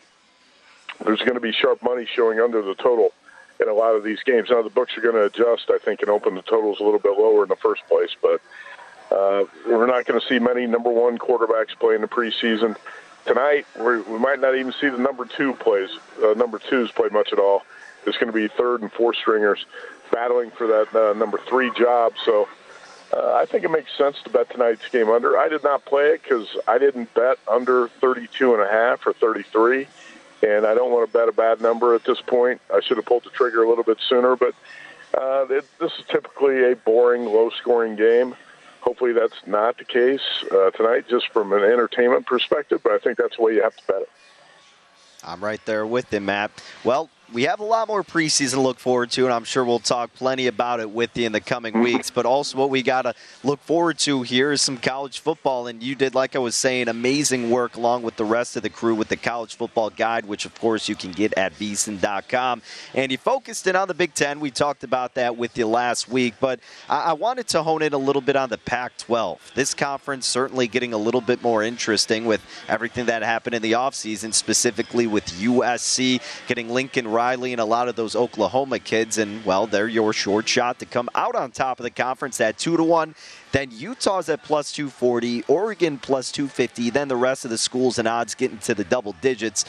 [1.05, 3.13] there's going to be sharp money showing under the total
[3.61, 4.49] in a lot of these games.
[4.49, 6.99] Now the books are going to adjust, I think, and open the totals a little
[6.99, 8.11] bit lower in the first place.
[8.21, 8.41] But
[9.09, 12.75] uh, we're not going to see many number one quarterbacks play in the preseason
[13.25, 13.65] tonight.
[13.79, 15.89] we might not even see the number two plays.
[16.23, 17.63] Uh, number twos play much at all.
[18.05, 19.65] It's going to be third and fourth stringers
[20.11, 22.13] battling for that uh, number three job.
[22.25, 22.47] So.
[23.13, 25.37] Uh, I think it makes sense to bet tonight's game under.
[25.37, 29.11] I did not play it because I didn't bet under 32 and a half or
[29.11, 29.85] 33
[30.43, 32.61] and I don't want to bet a bad number at this point.
[32.73, 34.53] I should have pulled the trigger a little bit sooner, but
[35.17, 38.35] uh, it, this is typically a boring, low-scoring game.
[38.81, 42.81] Hopefully, that's not the case uh, tonight, just from an entertainment perspective.
[42.83, 44.09] But I think that's the way you have to bet it.
[45.23, 46.51] I'm right there with him, Matt.
[46.83, 49.79] Well, we have a lot more preseason to look forward to, and I'm sure we'll
[49.79, 51.83] talk plenty about it with you in the coming mm-hmm.
[51.83, 52.09] weeks.
[52.09, 53.13] But also, what we got to
[53.43, 55.67] look forward to here is some college football.
[55.67, 58.69] And you did, like I was saying, amazing work along with the rest of the
[58.69, 62.61] crew with the college football guide, which, of course, you can get at VSiN.com.
[62.93, 64.39] And you focused in on the Big Ten.
[64.39, 67.93] We talked about that with you last week, but I, I wanted to hone in
[67.93, 69.51] a little bit on the Pac 12.
[69.55, 73.73] This conference certainly getting a little bit more interesting with everything that happened in the
[73.73, 79.45] offseason, specifically with USC getting Lincoln Riley and a lot of those Oklahoma kids, and
[79.45, 82.75] well, they're your short shot to come out on top of the conference at two
[82.77, 83.15] to one.
[83.51, 86.89] Then Utah's at plus 240, Oregon plus 250.
[86.89, 89.65] Then the rest of the schools and odds get into the double digits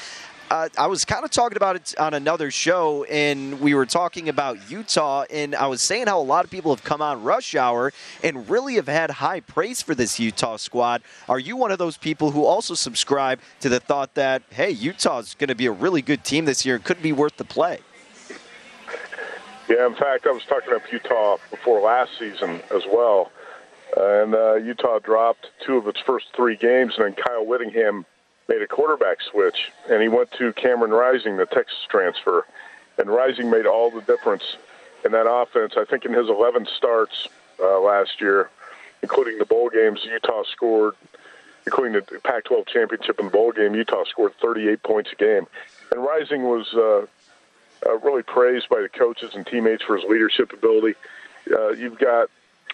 [0.52, 4.28] uh, I was kind of talking about it on another show, and we were talking
[4.28, 7.54] about Utah, and I was saying how a lot of people have come on rush
[7.54, 7.90] hour
[8.22, 11.00] and really have had high praise for this Utah squad.
[11.26, 15.34] Are you one of those people who also subscribe to the thought that, hey, Utah's
[15.34, 17.78] going to be a really good team this year and could be worth the play?
[19.70, 23.32] Yeah, in fact, I was talking about Utah before last season as well.
[23.96, 28.04] And uh, Utah dropped two of its first three games, and then Kyle Whittingham
[28.48, 32.46] made a quarterback switch, and he went to Cameron Rising, the Texas transfer,
[32.98, 34.56] and Rising made all the difference
[35.04, 35.74] in that offense.
[35.76, 37.28] I think in his 11 starts
[37.60, 38.50] uh, last year,
[39.02, 40.94] including the bowl games, Utah scored,
[41.66, 45.46] including the Pac-12 championship and bowl game, Utah scored 38 points a game,
[45.90, 47.06] and Rising was uh,
[47.88, 50.94] uh, really praised by the coaches and teammates for his leadership ability.
[51.50, 52.28] Uh, you've got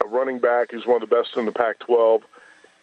[0.04, 2.22] a running back who's one of the best in the Pac-12,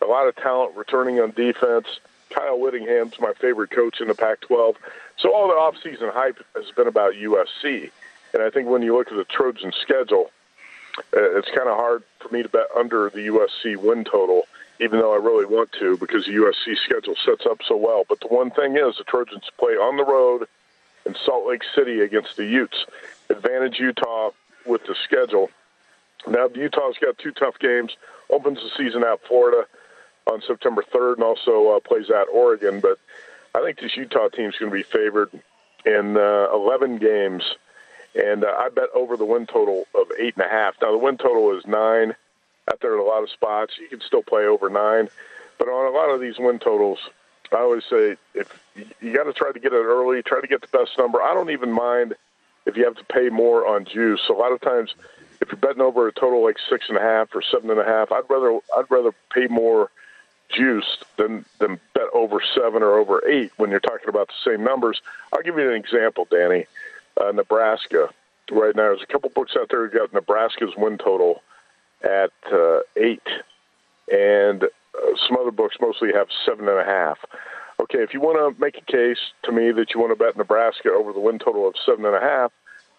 [0.02, 1.88] a lot of talent returning on defense
[2.36, 4.76] Kyle Whittingham's my favorite coach in the Pac-12.
[5.18, 7.92] So all the offseason hype has been about USC,
[8.34, 10.32] and I think when you look at the Trojan schedule,
[10.98, 14.44] uh, it's kind of hard for me to bet under the USC win total,
[14.80, 18.04] even though I really want to because the USC schedule sets up so well.
[18.08, 20.48] But the one thing is, the Trojans play on the road
[21.06, 22.86] in Salt Lake City against the Utes.
[23.30, 24.32] Advantage Utah
[24.66, 25.50] with the schedule.
[26.28, 27.96] Now Utah's got two tough games.
[28.30, 29.68] Opens the season at Florida
[30.28, 32.80] on September 3rd and also uh, plays at Oregon.
[32.80, 33.00] But
[33.54, 35.32] I think this Utah team is going to be favored
[35.86, 37.44] in uh, 11 games,
[38.16, 40.76] and uh, I bet over the win total of eight and a half.
[40.82, 42.16] Now the win total is nine.
[42.72, 45.08] Out there in a lot of spots, you can still play over nine,
[45.60, 46.98] but on a lot of these win totals,
[47.52, 48.60] I always say if
[49.00, 51.22] you got to try to get it early, try to get the best number.
[51.22, 52.16] I don't even mind
[52.66, 54.22] if you have to pay more on juice.
[54.30, 54.96] A lot of times,
[55.42, 57.86] if you're betting over a total like six and a half or seven and a
[57.86, 59.92] half, I'd rather I'd rather pay more
[60.50, 64.64] juiced than than bet over seven or over eight when you're talking about the same
[64.64, 65.02] numbers.
[65.34, 66.66] I'll give you an example, Danny.
[67.20, 68.10] Uh, Nebraska
[68.52, 68.84] right now.
[68.84, 71.42] There's a couple books out there who got Nebraska's win total
[72.04, 73.28] at uh, eight,
[74.12, 74.68] and uh,
[75.28, 77.18] some other books mostly have seven and a half.
[77.80, 80.38] Okay, if you want to make a case to me that you want to bet
[80.38, 82.52] Nebraska over the win total of seven and a half,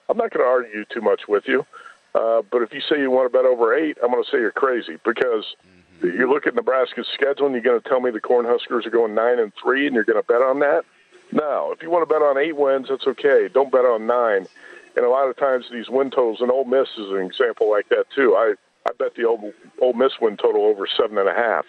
[0.09, 1.66] I'm not going to argue too much with you.
[2.14, 4.38] Uh, but if you say you want to bet over eight, I'm going to say
[4.38, 5.76] you're crazy because mm-hmm.
[6.02, 9.14] You look at Nebraska's schedule and you're going to tell me the Cornhuskers are going
[9.14, 10.85] nine and three and you're going to bet on that.
[11.32, 13.48] No, if you want to bet on eight wins, that's okay.
[13.52, 14.46] Don't bet on nine.
[14.96, 17.88] And a lot of times these win totals, and Ole Miss is an example like
[17.90, 18.34] that too.
[18.36, 18.55] I
[18.88, 21.66] I bet the Ole, Ole Miss win total over seven and a half.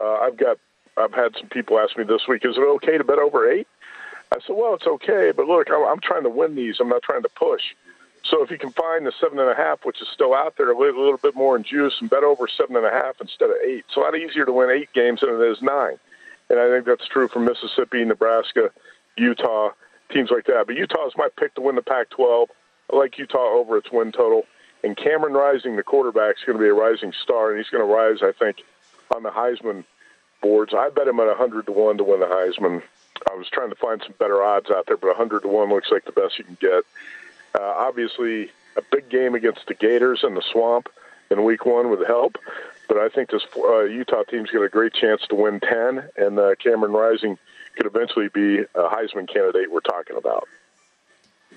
[0.00, 0.58] Uh, I've got
[0.96, 3.68] I've had some people ask me this week, is it okay to bet over eight?
[4.32, 6.76] I said, well, it's okay, but look, I'm trying to win these.
[6.80, 7.62] I'm not trying to push.
[8.24, 10.70] So if you can find the seven and a half, which is still out there,
[10.70, 13.56] a little, bit more in juice, and bet over seven and a half instead of
[13.64, 15.98] eight, it's a lot easier to win eight games than it is nine.
[16.48, 18.70] And I think that's true for Mississippi, Nebraska,
[19.16, 19.70] Utah,
[20.12, 20.64] teams like that.
[20.66, 22.46] But Utah is my pick to win the Pac-12.
[22.92, 24.44] I like Utah over its win total.
[24.84, 27.86] And Cameron Rising, the quarterback, is going to be a rising star, and he's going
[27.86, 28.62] to rise, I think,
[29.14, 29.84] on the Heisman
[30.42, 30.74] boards.
[30.76, 32.82] I bet him at 100 to 1 to win the Heisman.
[33.30, 35.90] I was trying to find some better odds out there, but 100 to 1 looks
[35.90, 36.84] like the best you can get.
[37.54, 40.88] Uh, obviously, a big game against the Gators in the swamp
[41.30, 42.36] in week one would help,
[42.88, 46.38] but I think this uh, Utah team's got a great chance to win 10, and
[46.38, 47.38] uh, Cameron Rising
[47.76, 50.48] could eventually be a Heisman candidate we're talking about.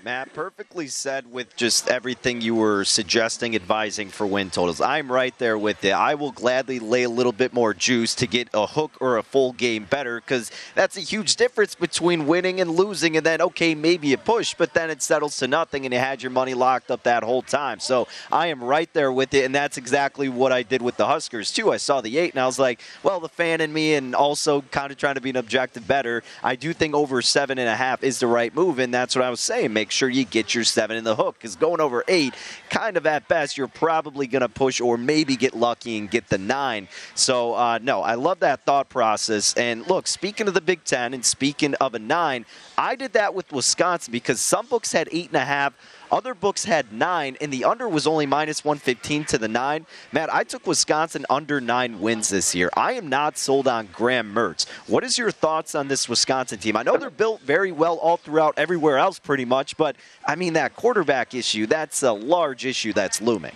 [0.05, 4.79] Matt, perfectly said with just everything you were suggesting, advising for win totals.
[4.79, 5.93] I'm right there with it.
[5.93, 9.23] I will gladly lay a little bit more juice to get a hook or a
[9.23, 13.17] full game better because that's a huge difference between winning and losing.
[13.17, 16.21] And then, okay, maybe a push, but then it settles to nothing and you had
[16.21, 17.79] your money locked up that whole time.
[17.79, 19.43] So I am right there with it.
[19.45, 21.71] And that's exactly what I did with the Huskers, too.
[21.71, 24.61] I saw the eight and I was like, well, the fan in me and also
[24.69, 26.21] kind of trying to be an objective bettor.
[26.43, 28.77] I do think over seven and a half is the right move.
[28.77, 29.73] And that's what I was saying.
[29.73, 31.35] Make sure you get your seven in the hook.
[31.37, 32.33] Because going over eight,
[32.69, 36.27] kind of at best, you're probably going to push or maybe get lucky and get
[36.29, 36.87] the nine.
[37.15, 39.53] So, uh, no, I love that thought process.
[39.55, 42.45] And look, speaking of the Big Ten and speaking of a nine,
[42.77, 45.73] I did that with Wisconsin because some books had eight and a half.
[46.11, 49.85] Other books had nine, and the under was only minus 115 to the nine.
[50.11, 52.69] Matt, I took Wisconsin under nine wins this year.
[52.75, 54.67] I am not sold on Graham Mertz.
[54.87, 56.77] What is your thoughts on this Wisconsin team?
[56.77, 59.95] I know they're built very well all throughout everywhere else, pretty much, but
[60.25, 63.55] I mean, that quarterback issue, that's a large issue that's looming.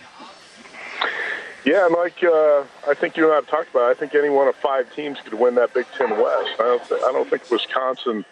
[1.66, 2.24] Yeah, Mike.
[2.24, 3.90] Uh, I think you and I have talked about.
[3.90, 3.98] It.
[3.98, 6.52] I think any one of five teams could win that Big Ten West.
[6.58, 6.88] I don't.
[6.88, 8.26] Th- I don't think Wisconsin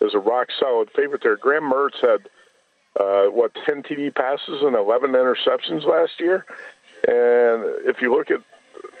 [0.00, 1.36] is a rock solid favorite there.
[1.36, 2.28] Graham Mertz had
[2.98, 6.44] uh, what 10 TD passes and 11 interceptions last year.
[7.06, 8.40] And if you look at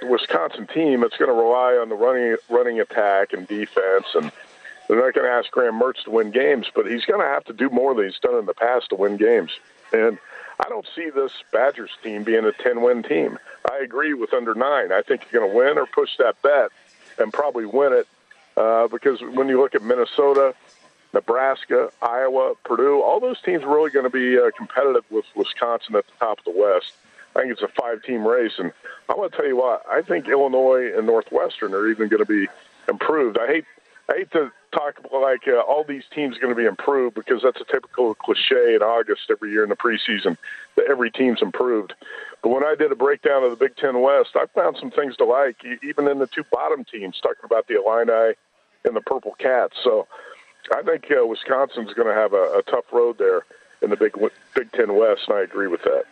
[0.00, 4.32] the Wisconsin team, it's going to rely on the running running attack and defense, and
[4.88, 7.44] they're not going to ask Graham Mertz to win games, but he's going to have
[7.44, 9.52] to do more than he's done in the past to win games.
[9.92, 10.18] And
[10.64, 13.38] I don't see this Badgers team being a 10 win team.
[13.70, 14.92] I agree with under nine.
[14.92, 16.70] I think you're going to win or push that bet
[17.18, 18.08] and probably win it
[18.56, 20.54] uh, because when you look at Minnesota,
[21.12, 25.96] Nebraska, Iowa, Purdue, all those teams are really going to be uh, competitive with Wisconsin
[25.96, 26.92] at the top of the West.
[27.34, 28.72] I think it's a five-team race, and
[29.08, 32.26] I want to tell you what I think Illinois and Northwestern are even going to
[32.26, 32.48] be
[32.88, 33.38] improved.
[33.38, 33.64] I hate
[34.10, 37.42] I hate to talk like uh, all these teams are going to be improved because
[37.42, 40.36] that's a typical cliche in August every year in the preseason
[40.76, 41.94] that every team's improved.
[42.42, 45.16] But when I did a breakdown of the Big Ten West, I found some things
[45.18, 48.34] to like, even in the two bottom teams, talking about the Illini
[48.84, 49.76] and the Purple Cats.
[49.84, 50.08] So
[50.72, 53.44] I think uh, Wisconsin's going to have a, a tough road there
[53.82, 54.12] in the Big
[54.54, 56.04] Big Ten West, and I agree with that.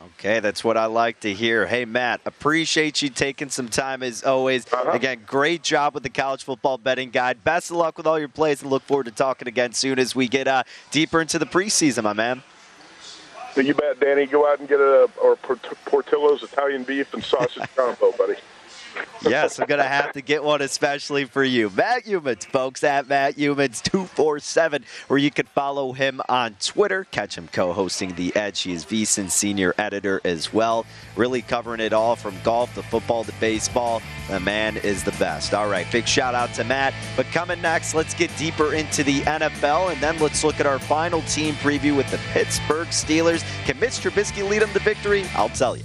[0.00, 1.66] Okay, that's what I like to hear.
[1.66, 4.72] Hey, Matt, appreciate you taking some time as always.
[4.72, 4.92] Uh-huh.
[4.92, 7.42] Again, great job with the college football betting guide.
[7.42, 10.14] Best of luck with all your plays and look forward to talking again soon as
[10.14, 12.42] we get uh, deeper into the preseason, my man.
[13.56, 14.26] You bet, Danny.
[14.26, 18.36] Go out and get a or Portillo's Italian beef and sausage combo, buddy
[19.22, 21.70] yes, I'm going to have to get one especially for you.
[21.70, 27.04] Matt Youmans, folks, at Matt Youmans 247, where you can follow him on Twitter.
[27.10, 28.60] Catch him co hosting The Edge.
[28.60, 30.86] He is VSiN senior editor as well.
[31.16, 34.02] Really covering it all from golf to football to baseball.
[34.28, 35.54] The man is the best.
[35.54, 36.94] All right, big shout out to Matt.
[37.16, 40.78] But coming next, let's get deeper into the NFL, and then let's look at our
[40.78, 43.44] final team preview with the Pittsburgh Steelers.
[43.64, 45.24] Can Mitch Trubisky lead them to victory?
[45.34, 45.84] I'll tell you.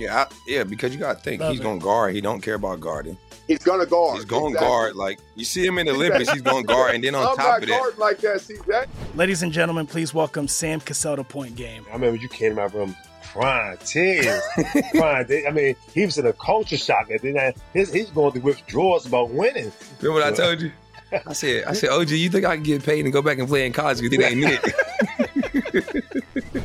[0.00, 1.62] Yeah, I, yeah, because you got to think Love he's it.
[1.62, 2.14] going to guard.
[2.14, 3.16] He don't care about guarding.
[3.46, 4.14] He's gonna guard.
[4.16, 4.68] He's going to Exactly.
[4.68, 4.96] guard.
[4.96, 7.36] Like you see him in the Olympics, he's going to guard, and then on I'm
[7.36, 8.86] top not of that, like that, CJ.
[9.16, 11.84] Ladies and gentlemen, please welcome Sam Cassell to Point Game.
[11.90, 12.94] I remember you came to my room
[13.24, 14.40] crying, tears,
[14.92, 15.26] crying.
[15.26, 17.10] They- I mean, he was in a culture shock.
[17.10, 19.72] And then uh, his, he's going through withdrawals about winning.
[20.00, 20.70] Remember what I told you?
[21.26, 23.48] I said, I said, OG, you think I can get paid and go back and
[23.48, 24.00] play in college?
[24.00, 24.60] You think ain't
[25.34, 26.04] it?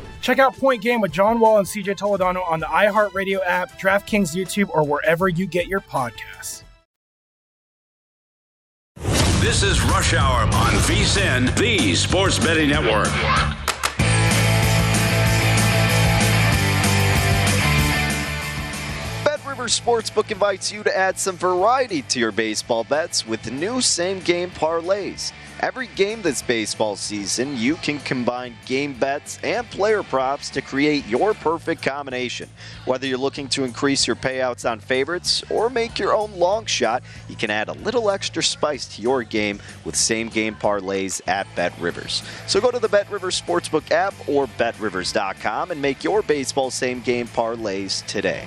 [0.20, 4.34] Check out Point Game with John Wall and CJ Toledano on the iHeartRadio app, DraftKings
[4.34, 6.62] YouTube, or wherever you get your podcasts.
[9.46, 13.06] This is Rush Hour on VSIN, the Sports Betting Network.
[19.24, 23.80] Bet Rivers Sportsbook invites you to add some variety to your baseball bets with new
[23.80, 25.32] same game parlays.
[25.60, 31.06] Every game this baseball season, you can combine game bets and player props to create
[31.06, 32.50] your perfect combination.
[32.84, 37.02] Whether you're looking to increase your payouts on favorites or make your own long shot,
[37.26, 41.46] you can add a little extra spice to your game with same game parlays at
[41.56, 42.22] Bet Rivers.
[42.46, 47.00] So go to the Bet Rivers Sportsbook app or betrivers.com and make your baseball same
[47.00, 48.46] game parlays today.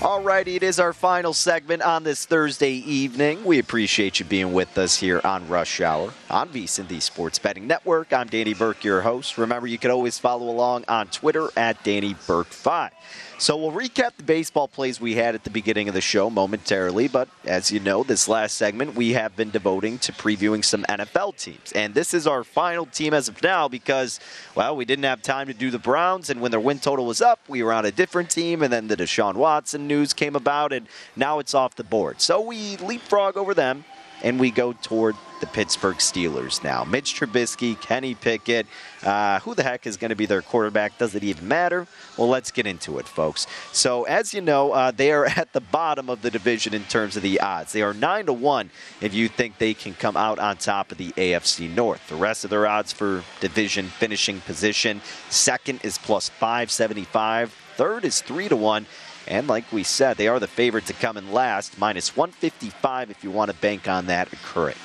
[0.00, 3.44] Alrighty, it is our final segment on this Thursday evening.
[3.44, 7.66] We appreciate you being with us here on Rush Hour on VSiN, the Sports Betting
[7.66, 8.10] Network.
[8.10, 9.36] I'm Danny Burke, your host.
[9.36, 12.92] Remember, you can always follow along on Twitter at Danny Burke5.
[13.40, 17.08] So we'll recap the baseball plays we had at the beginning of the show momentarily,
[17.08, 21.38] but as you know, this last segment we have been devoting to previewing some NFL
[21.38, 21.72] teams.
[21.72, 24.20] And this is our final team as of now because,
[24.54, 27.22] well, we didn't have time to do the Browns, and when their win total was
[27.22, 30.74] up, we were on a different team, and then the Deshaun Watson news came about,
[30.74, 30.86] and
[31.16, 32.20] now it's off the board.
[32.20, 33.86] So we leapfrog over them
[34.22, 36.84] and we go toward the Pittsburgh Steelers now.
[36.84, 38.66] Mitch Trubisky, Kenny Pickett.
[39.02, 40.98] Uh, who the heck is going to be their quarterback?
[40.98, 41.86] Does it even matter?
[42.18, 43.46] Well, let's get into it, folks.
[43.72, 47.16] So, as you know, uh, they are at the bottom of the division in terms
[47.16, 47.72] of the odds.
[47.72, 50.98] They are nine to one if you think they can come out on top of
[50.98, 52.06] the AFC North.
[52.08, 55.00] The rest of their odds for division finishing position:
[55.30, 57.54] second is plus five seventy five.
[57.76, 58.84] Third is three to one.
[59.30, 63.22] And like we said, they are the favorite to come in last, minus 155 if
[63.22, 64.76] you want to bank on that occurring.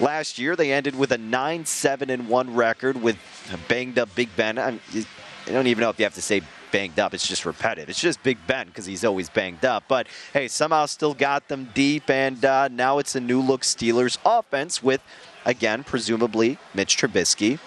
[0.00, 3.16] Last year, they ended with a 9 7 and 1 record with
[3.68, 4.58] banged up Big Ben.
[4.58, 7.88] I, I don't even know if you have to say banged up, it's just repetitive.
[7.88, 9.84] It's just Big Ben because he's always banged up.
[9.86, 14.18] But hey, somehow still got them deep, and uh, now it's a new look Steelers
[14.24, 15.00] offense with,
[15.44, 17.60] again, presumably Mitch Trubisky.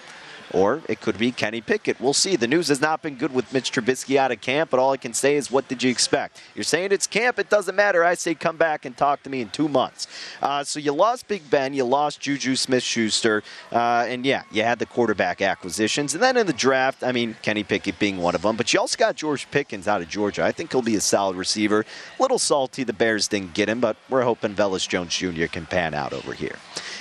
[0.52, 2.00] Or it could be Kenny Pickett.
[2.00, 2.36] We'll see.
[2.36, 4.96] The news has not been good with Mitch Trubisky out of camp, but all I
[4.96, 6.42] can say is, what did you expect?
[6.54, 7.38] You're saying it's camp.
[7.38, 8.04] It doesn't matter.
[8.04, 10.08] I say come back and talk to me in two months.
[10.42, 11.72] Uh, so you lost Big Ben.
[11.72, 13.42] You lost Juju Smith Schuster.
[13.70, 16.14] Uh, and yeah, you had the quarterback acquisitions.
[16.14, 18.56] And then in the draft, I mean, Kenny Pickett being one of them.
[18.56, 20.44] But you also got George Pickens out of Georgia.
[20.44, 21.80] I think he'll be a solid receiver.
[22.18, 25.46] A little salty the Bears didn't get him, but we're hoping Velus Jones Jr.
[25.46, 26.56] can pan out over here.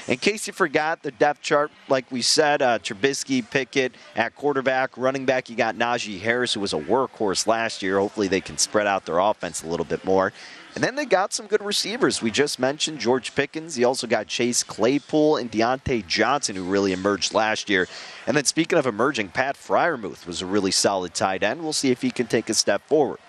[0.10, 4.98] In case you forgot, the depth chart, like we said, uh, Trubisky, Pickett at quarterback,
[4.98, 8.00] running back, you got Najee Harris, who was a workhorse last year.
[8.00, 10.34] Hopefully, they can spread out their offense a little bit more.
[10.76, 12.22] And then they got some good receivers.
[12.22, 13.78] We just mentioned George Pickens.
[13.78, 17.88] You also got Chase Claypool and Diontae Johnson, who really emerged last year.
[18.28, 21.64] And then speaking of emerging, Pat Freiermuth was a really solid tight end.
[21.64, 23.20] We'll see if he can take a step forward.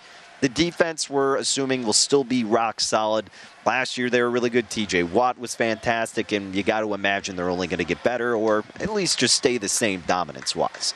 [0.41, 3.29] The defense, we're assuming, will still be rock solid.
[3.65, 4.69] Last year, they were really good.
[4.69, 8.35] TJ Watt was fantastic, and you got to imagine they're only going to get better
[8.35, 10.95] or at least just stay the same dominance wise.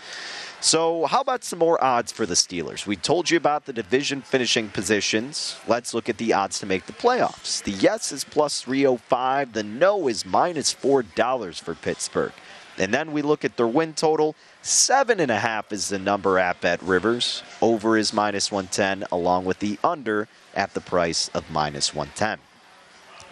[0.61, 2.87] So, how about some more odds for the Steelers?
[2.87, 5.57] We told you about the division finishing positions.
[5.67, 7.61] Let's look at the odds to make the playoffs.
[7.61, 12.33] The yes is plus 305, the no is minus $4 for Pittsburgh.
[12.77, 14.35] And then we look at their win total.
[14.61, 17.43] Seven and a half is the number at Bet Rivers.
[17.61, 22.39] Over is minus 110, along with the under at the price of minus 110.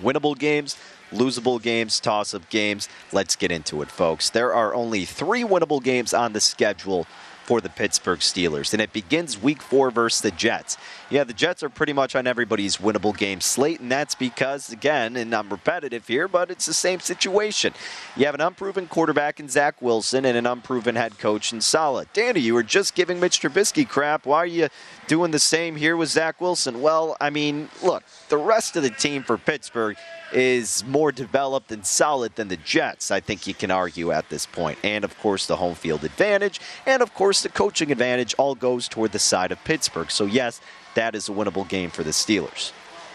[0.01, 0.77] Winnable games,
[1.11, 2.89] losable games, toss up games.
[3.11, 4.29] Let's get into it, folks.
[4.29, 7.05] There are only three winnable games on the schedule
[7.45, 8.73] for the Pittsburgh Steelers.
[8.73, 10.77] And it begins week four versus the Jets.
[11.09, 15.15] Yeah, the Jets are pretty much on everybody's winnable game slate, and that's because, again,
[15.15, 17.73] and I'm repetitive here, but it's the same situation.
[18.15, 22.07] You have an unproven quarterback in Zach Wilson and an unproven head coach in Saleh.
[22.13, 24.25] Danny, you were just giving Mitch Trubisky crap.
[24.25, 24.69] Why are you
[25.07, 26.81] doing the same here with Zach Wilson?
[26.81, 29.97] Well, I mean, look, the rest of the team for Pittsburgh
[30.33, 34.45] is more developed and solid than the Jets, I think you can argue at this
[34.45, 34.79] point.
[34.83, 38.87] And of course, the home field advantage, and of course, the coaching advantage all goes
[38.87, 40.11] toward the side of Pittsburgh.
[40.11, 40.61] So, yes,
[40.95, 42.71] that is a winnable game for the Steelers.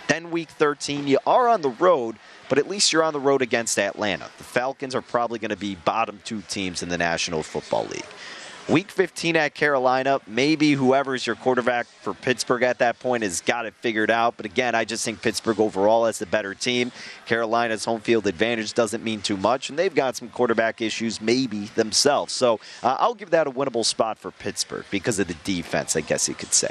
[0.09, 2.17] Then, week 13, you are on the road,
[2.49, 4.31] but at least you're on the road against Atlanta.
[4.39, 8.07] The Falcons are probably going to be bottom two teams in the National Football League.
[8.69, 13.65] Week 15 at Carolina, maybe whoever's your quarterback for Pittsburgh at that point has got
[13.65, 14.37] it figured out.
[14.37, 16.93] But again, I just think Pittsburgh overall has the better team.
[17.25, 21.69] Carolina's home field advantage doesn't mean too much, and they've got some quarterback issues maybe
[21.77, 22.35] themselves.
[22.35, 26.03] So uh, I'll give that a winnable spot for Pittsburgh because of the defense, I
[26.03, 26.71] guess you could say.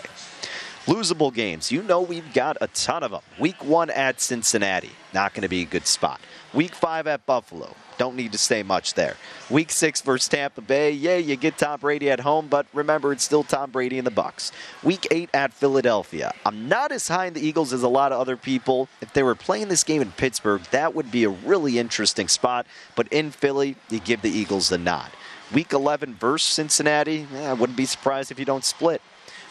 [0.86, 1.72] Losable games.
[1.72, 3.22] You know we've got a ton of them.
[3.40, 4.92] Week one at Cincinnati.
[5.16, 6.22] Not going to be a good spot.
[6.54, 7.76] Week five at Buffalo.
[7.98, 9.18] Don't need to say much there.
[9.50, 10.92] Week six versus Tampa Bay.
[10.92, 14.12] Yeah, you get Tom Brady at home, but remember it's still Tom Brady in the
[14.12, 14.52] Bucks.
[14.84, 16.34] Week eight at Philadelphia.
[16.46, 18.88] I'm not as high in the Eagles as a lot of other people.
[19.02, 22.66] If they were playing this game in Pittsburgh, that would be a really interesting spot.
[22.96, 25.12] But in Philly, you give the Eagles the nod.
[25.54, 27.28] Week 11 versus Cincinnati.
[27.36, 29.02] I wouldn't be surprised if you don't split.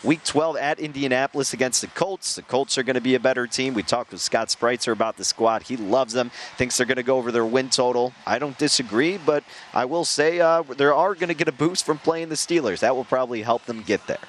[0.06, 2.36] Week 12 at Indianapolis against the Colts.
[2.36, 3.74] The Colts are going to be a better team.
[3.74, 5.64] We talked with Scott Spreitzer about the squad.
[5.64, 8.12] He loves them, thinks they're going to go over their win total.
[8.24, 9.42] I don't disagree, but
[9.74, 12.78] I will say uh, they are going to get a boost from playing the Steelers.
[12.78, 14.20] That will probably help them get there.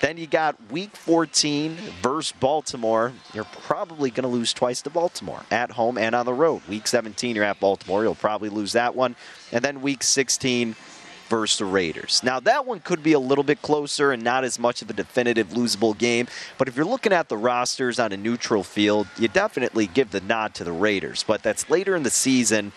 [0.00, 3.12] Then you got week 14 versus Baltimore.
[3.34, 6.62] You're probably going to lose twice to Baltimore at home and on the road.
[6.66, 8.02] Week 17, you're at Baltimore.
[8.02, 9.16] You'll probably lose that one.
[9.52, 10.74] And then week 16,
[11.30, 12.20] versus the Raiders.
[12.22, 14.92] Now, that one could be a little bit closer and not as much of a
[14.92, 16.26] definitive losable game,
[16.58, 20.20] but if you're looking at the rosters on a neutral field, you definitely give the
[20.20, 21.24] nod to the Raiders.
[21.26, 22.72] But that's later in the season.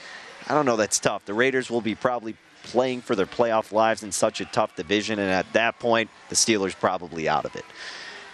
[0.48, 1.26] I don't know, that's tough.
[1.26, 5.20] The Raiders will be probably playing for their playoff lives in such a tough division,
[5.20, 7.66] and at that point, the Steelers probably out of it.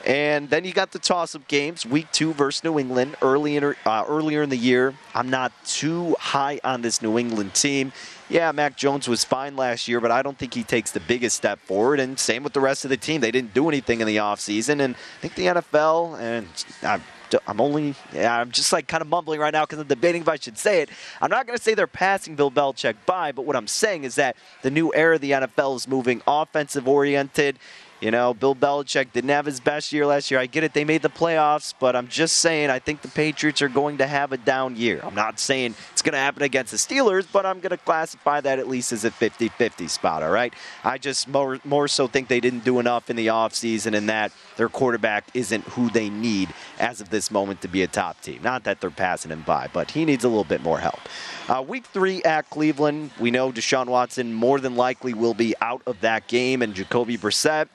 [0.05, 3.17] And then you got the toss-up games, Week Two versus New England.
[3.21, 7.53] Early in, uh, earlier in the year, I'm not too high on this New England
[7.53, 7.91] team.
[8.29, 11.35] Yeah, Mac Jones was fine last year, but I don't think he takes the biggest
[11.35, 11.99] step forward.
[11.99, 14.81] And same with the rest of the team; they didn't do anything in the offseason.
[14.81, 16.47] And I think the NFL and
[16.83, 17.01] I,
[17.47, 20.35] I'm only, I'm just like kind of mumbling right now because I'm debating if I
[20.35, 20.89] should say it.
[21.21, 24.13] I'm not going to say they're passing Bill Belichick by, but what I'm saying is
[24.15, 27.57] that the new era of the NFL is moving offensive oriented.
[28.01, 30.39] You know, Bill Belichick didn't have his best year last year.
[30.39, 33.61] I get it, they made the playoffs, but I'm just saying I think the Patriots
[33.61, 35.01] are going to have a down year.
[35.03, 38.39] I'm not saying it's going to happen against the Steelers, but I'm going to classify
[38.39, 40.53] that at least as a 50 50 spot, all right?
[40.85, 44.31] I just more, more so think they didn't do enough in the offseason and that
[44.55, 48.41] their quarterback isn't who they need as of this moment to be a top team.
[48.41, 51.01] Not that they're passing him by, but he needs a little bit more help.
[51.49, 55.81] Uh, week three at Cleveland, we know Deshaun Watson more than likely will be out
[55.85, 57.67] of that game, and Jacoby Brissett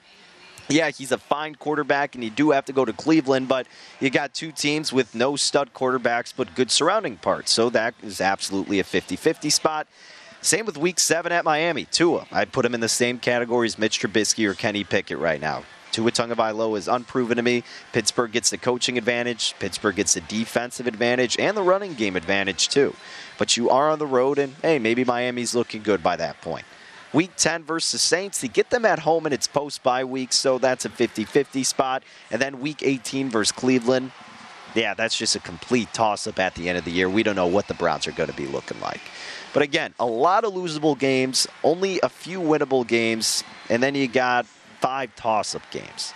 [0.69, 3.67] yeah, he's a fine quarterback, and you do have to go to Cleveland, but
[4.01, 7.53] you got two teams with no stud quarterbacks, but good surrounding parts.
[7.53, 9.87] So that is absolutely a 50 50 spot.
[10.41, 11.87] Same with week seven at Miami.
[11.87, 12.27] Tua.
[12.31, 15.65] I'd put him in the same category as Mitch Trubisky or Kenny Pickett right now.
[15.91, 17.63] Tua Tagovailoa is unproven to me.
[17.93, 19.55] Pittsburgh gets the coaching advantage.
[19.59, 22.95] Pittsburgh gets the defensive advantage and the running game advantage too.
[23.39, 26.65] But you are on the road, and hey, maybe Miami's looking good by that point.
[27.15, 28.41] Week 10 versus Saints.
[28.41, 31.63] They get them at home and it's post bye week, so that's a 50 50
[31.63, 32.03] spot.
[32.33, 34.11] And then week 18 versus Cleveland.
[34.75, 37.09] Yeah, that's just a complete toss up at the end of the year.
[37.09, 39.01] We don't know what the Browns are going to be looking like.
[39.53, 44.09] But again, a lot of losable games, only a few winnable games, and then you
[44.09, 44.47] got
[44.81, 46.13] five toss up games.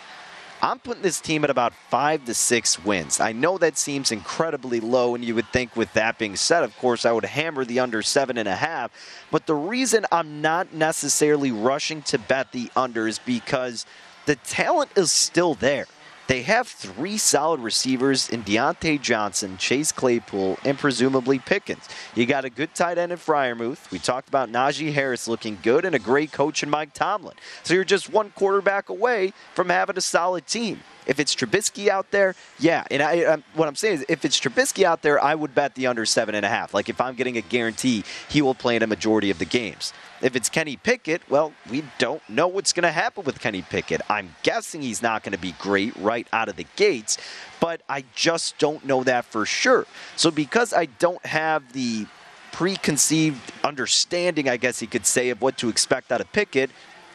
[0.61, 3.21] I'm putting this team at about five to six wins.
[3.21, 6.77] I know that seems incredibly low, and you would think, with that being said, of
[6.79, 8.91] course, I would hammer the under seven and a half.
[9.31, 13.87] But the reason I'm not necessarily rushing to bet the under is because
[14.27, 15.87] the talent is still there.
[16.29, 21.89] They have three solid receivers in Diontae Johnson, Chase Claypool, and presumably Pickens.
[22.15, 23.91] You got a good tight end in Freiermuth.
[23.91, 27.35] We talked about Najee Harris looking good and a great coach in Mike Tomlin.
[27.63, 30.81] So you're just one quarterback away from having a solid team.
[31.09, 32.85] If it's Trubisky out there, yeah.
[32.91, 35.75] And I, um, what I'm saying is, if it's Trubisky out there, I would bet
[35.75, 36.75] the under seven and a half.
[36.75, 39.93] Like if I'm getting a guarantee, he will play in a majority of the games.
[40.21, 44.03] If it's Kenny Pickett, well, we don't know what's going to happen with Kenny Pickett.
[44.11, 47.19] I'm guessing he's not going to be great right out of the gates,
[47.61, 49.87] but I just don't know that for sure.
[50.17, 52.07] So because I don't have the
[52.53, 56.71] preconceived understanding, I guess you could say, of what to expect out of Pickett,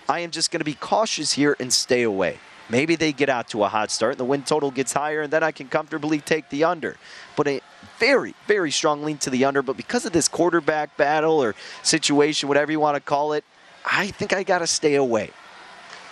[0.08, 2.40] I am just going to be cautious here and stay away.
[2.74, 5.32] Maybe they get out to a hot start and the win total gets higher, and
[5.32, 6.98] then I can comfortably take the under.
[7.36, 7.62] But a
[8.00, 9.62] very, very strong lean to the under.
[9.62, 11.54] But because of this quarterback battle or
[11.84, 13.44] situation, whatever you want to call it,
[13.86, 15.30] I think I got to stay away.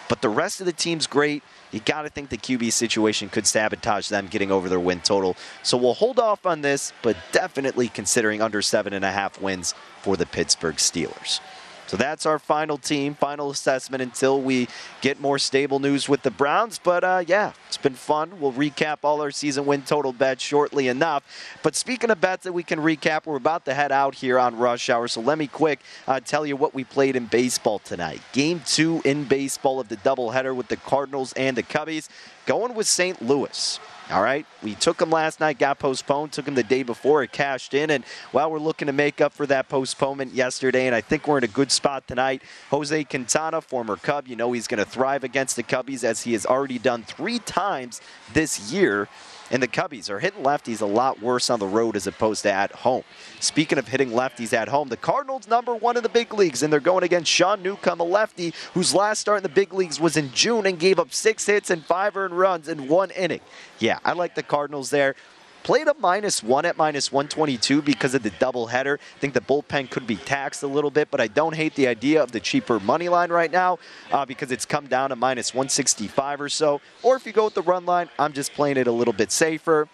[0.08, 1.42] But the rest of the team's great.
[1.72, 5.36] You got to think the QB situation could sabotage them getting over their win total.
[5.64, 9.74] So we'll hold off on this, but definitely considering under seven and a half wins
[10.04, 11.40] for the Pittsburgh Steelers.
[11.92, 14.70] So that's our final team, final assessment until we
[15.02, 16.80] get more stable news with the Browns.
[16.82, 18.40] But uh, yeah, it's been fun.
[18.40, 21.26] We'll recap all our season win total bets shortly enough.
[21.64, 24.56] But speaking of bets that we can recap, we're about to head out here on
[24.56, 25.10] Rush Hour.
[25.10, 28.22] So let me quick uh, tell you what we played in baseball tonight.
[28.32, 32.08] Game two in baseball of the doubleheader with the Cardinals and the Cubbies,
[32.46, 33.22] going with St.
[33.22, 33.82] Louis.
[34.12, 37.32] All right, we took him last night, got postponed, took him the day before, it
[37.32, 38.04] cashed in, and
[38.34, 41.46] well, we're looking to make up for that postponement yesterday, and I think we're in
[41.46, 42.42] a good spot tonight.
[42.72, 46.34] Jose Quintana, former Cub, you know he's going to thrive against the Cubbies as he
[46.34, 48.02] has already done three times
[48.34, 49.08] this year.
[49.52, 52.52] And the Cubbies are hitting lefties a lot worse on the road as opposed to
[52.52, 53.04] at home.
[53.42, 56.72] Speaking of hitting lefties at home, the Cardinals number one in the big leagues, and
[56.72, 60.16] they're going against Sean Newcomb, a lefty whose last start in the big leagues was
[60.16, 63.42] in June and gave up six hits and five earned runs in one inning.
[63.80, 65.16] Yeah, I like the Cardinals there.
[65.64, 68.98] Played a minus one at minus 122 because of the doubleheader.
[68.98, 71.88] I think the bullpen could be taxed a little bit, but I don't hate the
[71.88, 73.78] idea of the cheaper money line right now
[74.12, 76.82] uh, because it's come down to minus 165 or so.
[77.04, 79.32] Or if you go with the run line, I'm just playing it a little bit
[79.32, 79.88] safer.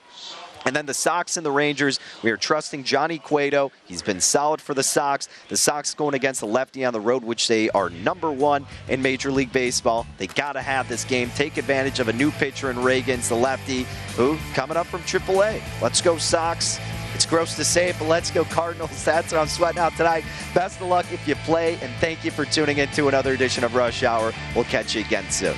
[0.65, 3.71] And then the Sox and the Rangers, we are trusting Johnny Cueto.
[3.85, 5.29] He's been solid for the Sox.
[5.49, 9.01] The Sox going against the lefty on the road, which they are number one in
[9.01, 10.05] Major League Baseball.
[10.17, 11.29] They got to have this game.
[11.35, 13.85] Take advantage of a new pitcher in Ragans, the lefty,
[14.15, 15.61] who coming up from AAA.
[15.81, 16.79] Let's go Sox.
[17.13, 19.03] It's gross to say it, but let's go Cardinals.
[19.05, 20.23] That's what I'm sweating out tonight.
[20.53, 23.63] Best of luck if you play, and thank you for tuning in to another edition
[23.63, 24.33] of Rush Hour.
[24.53, 25.57] We'll catch you again soon.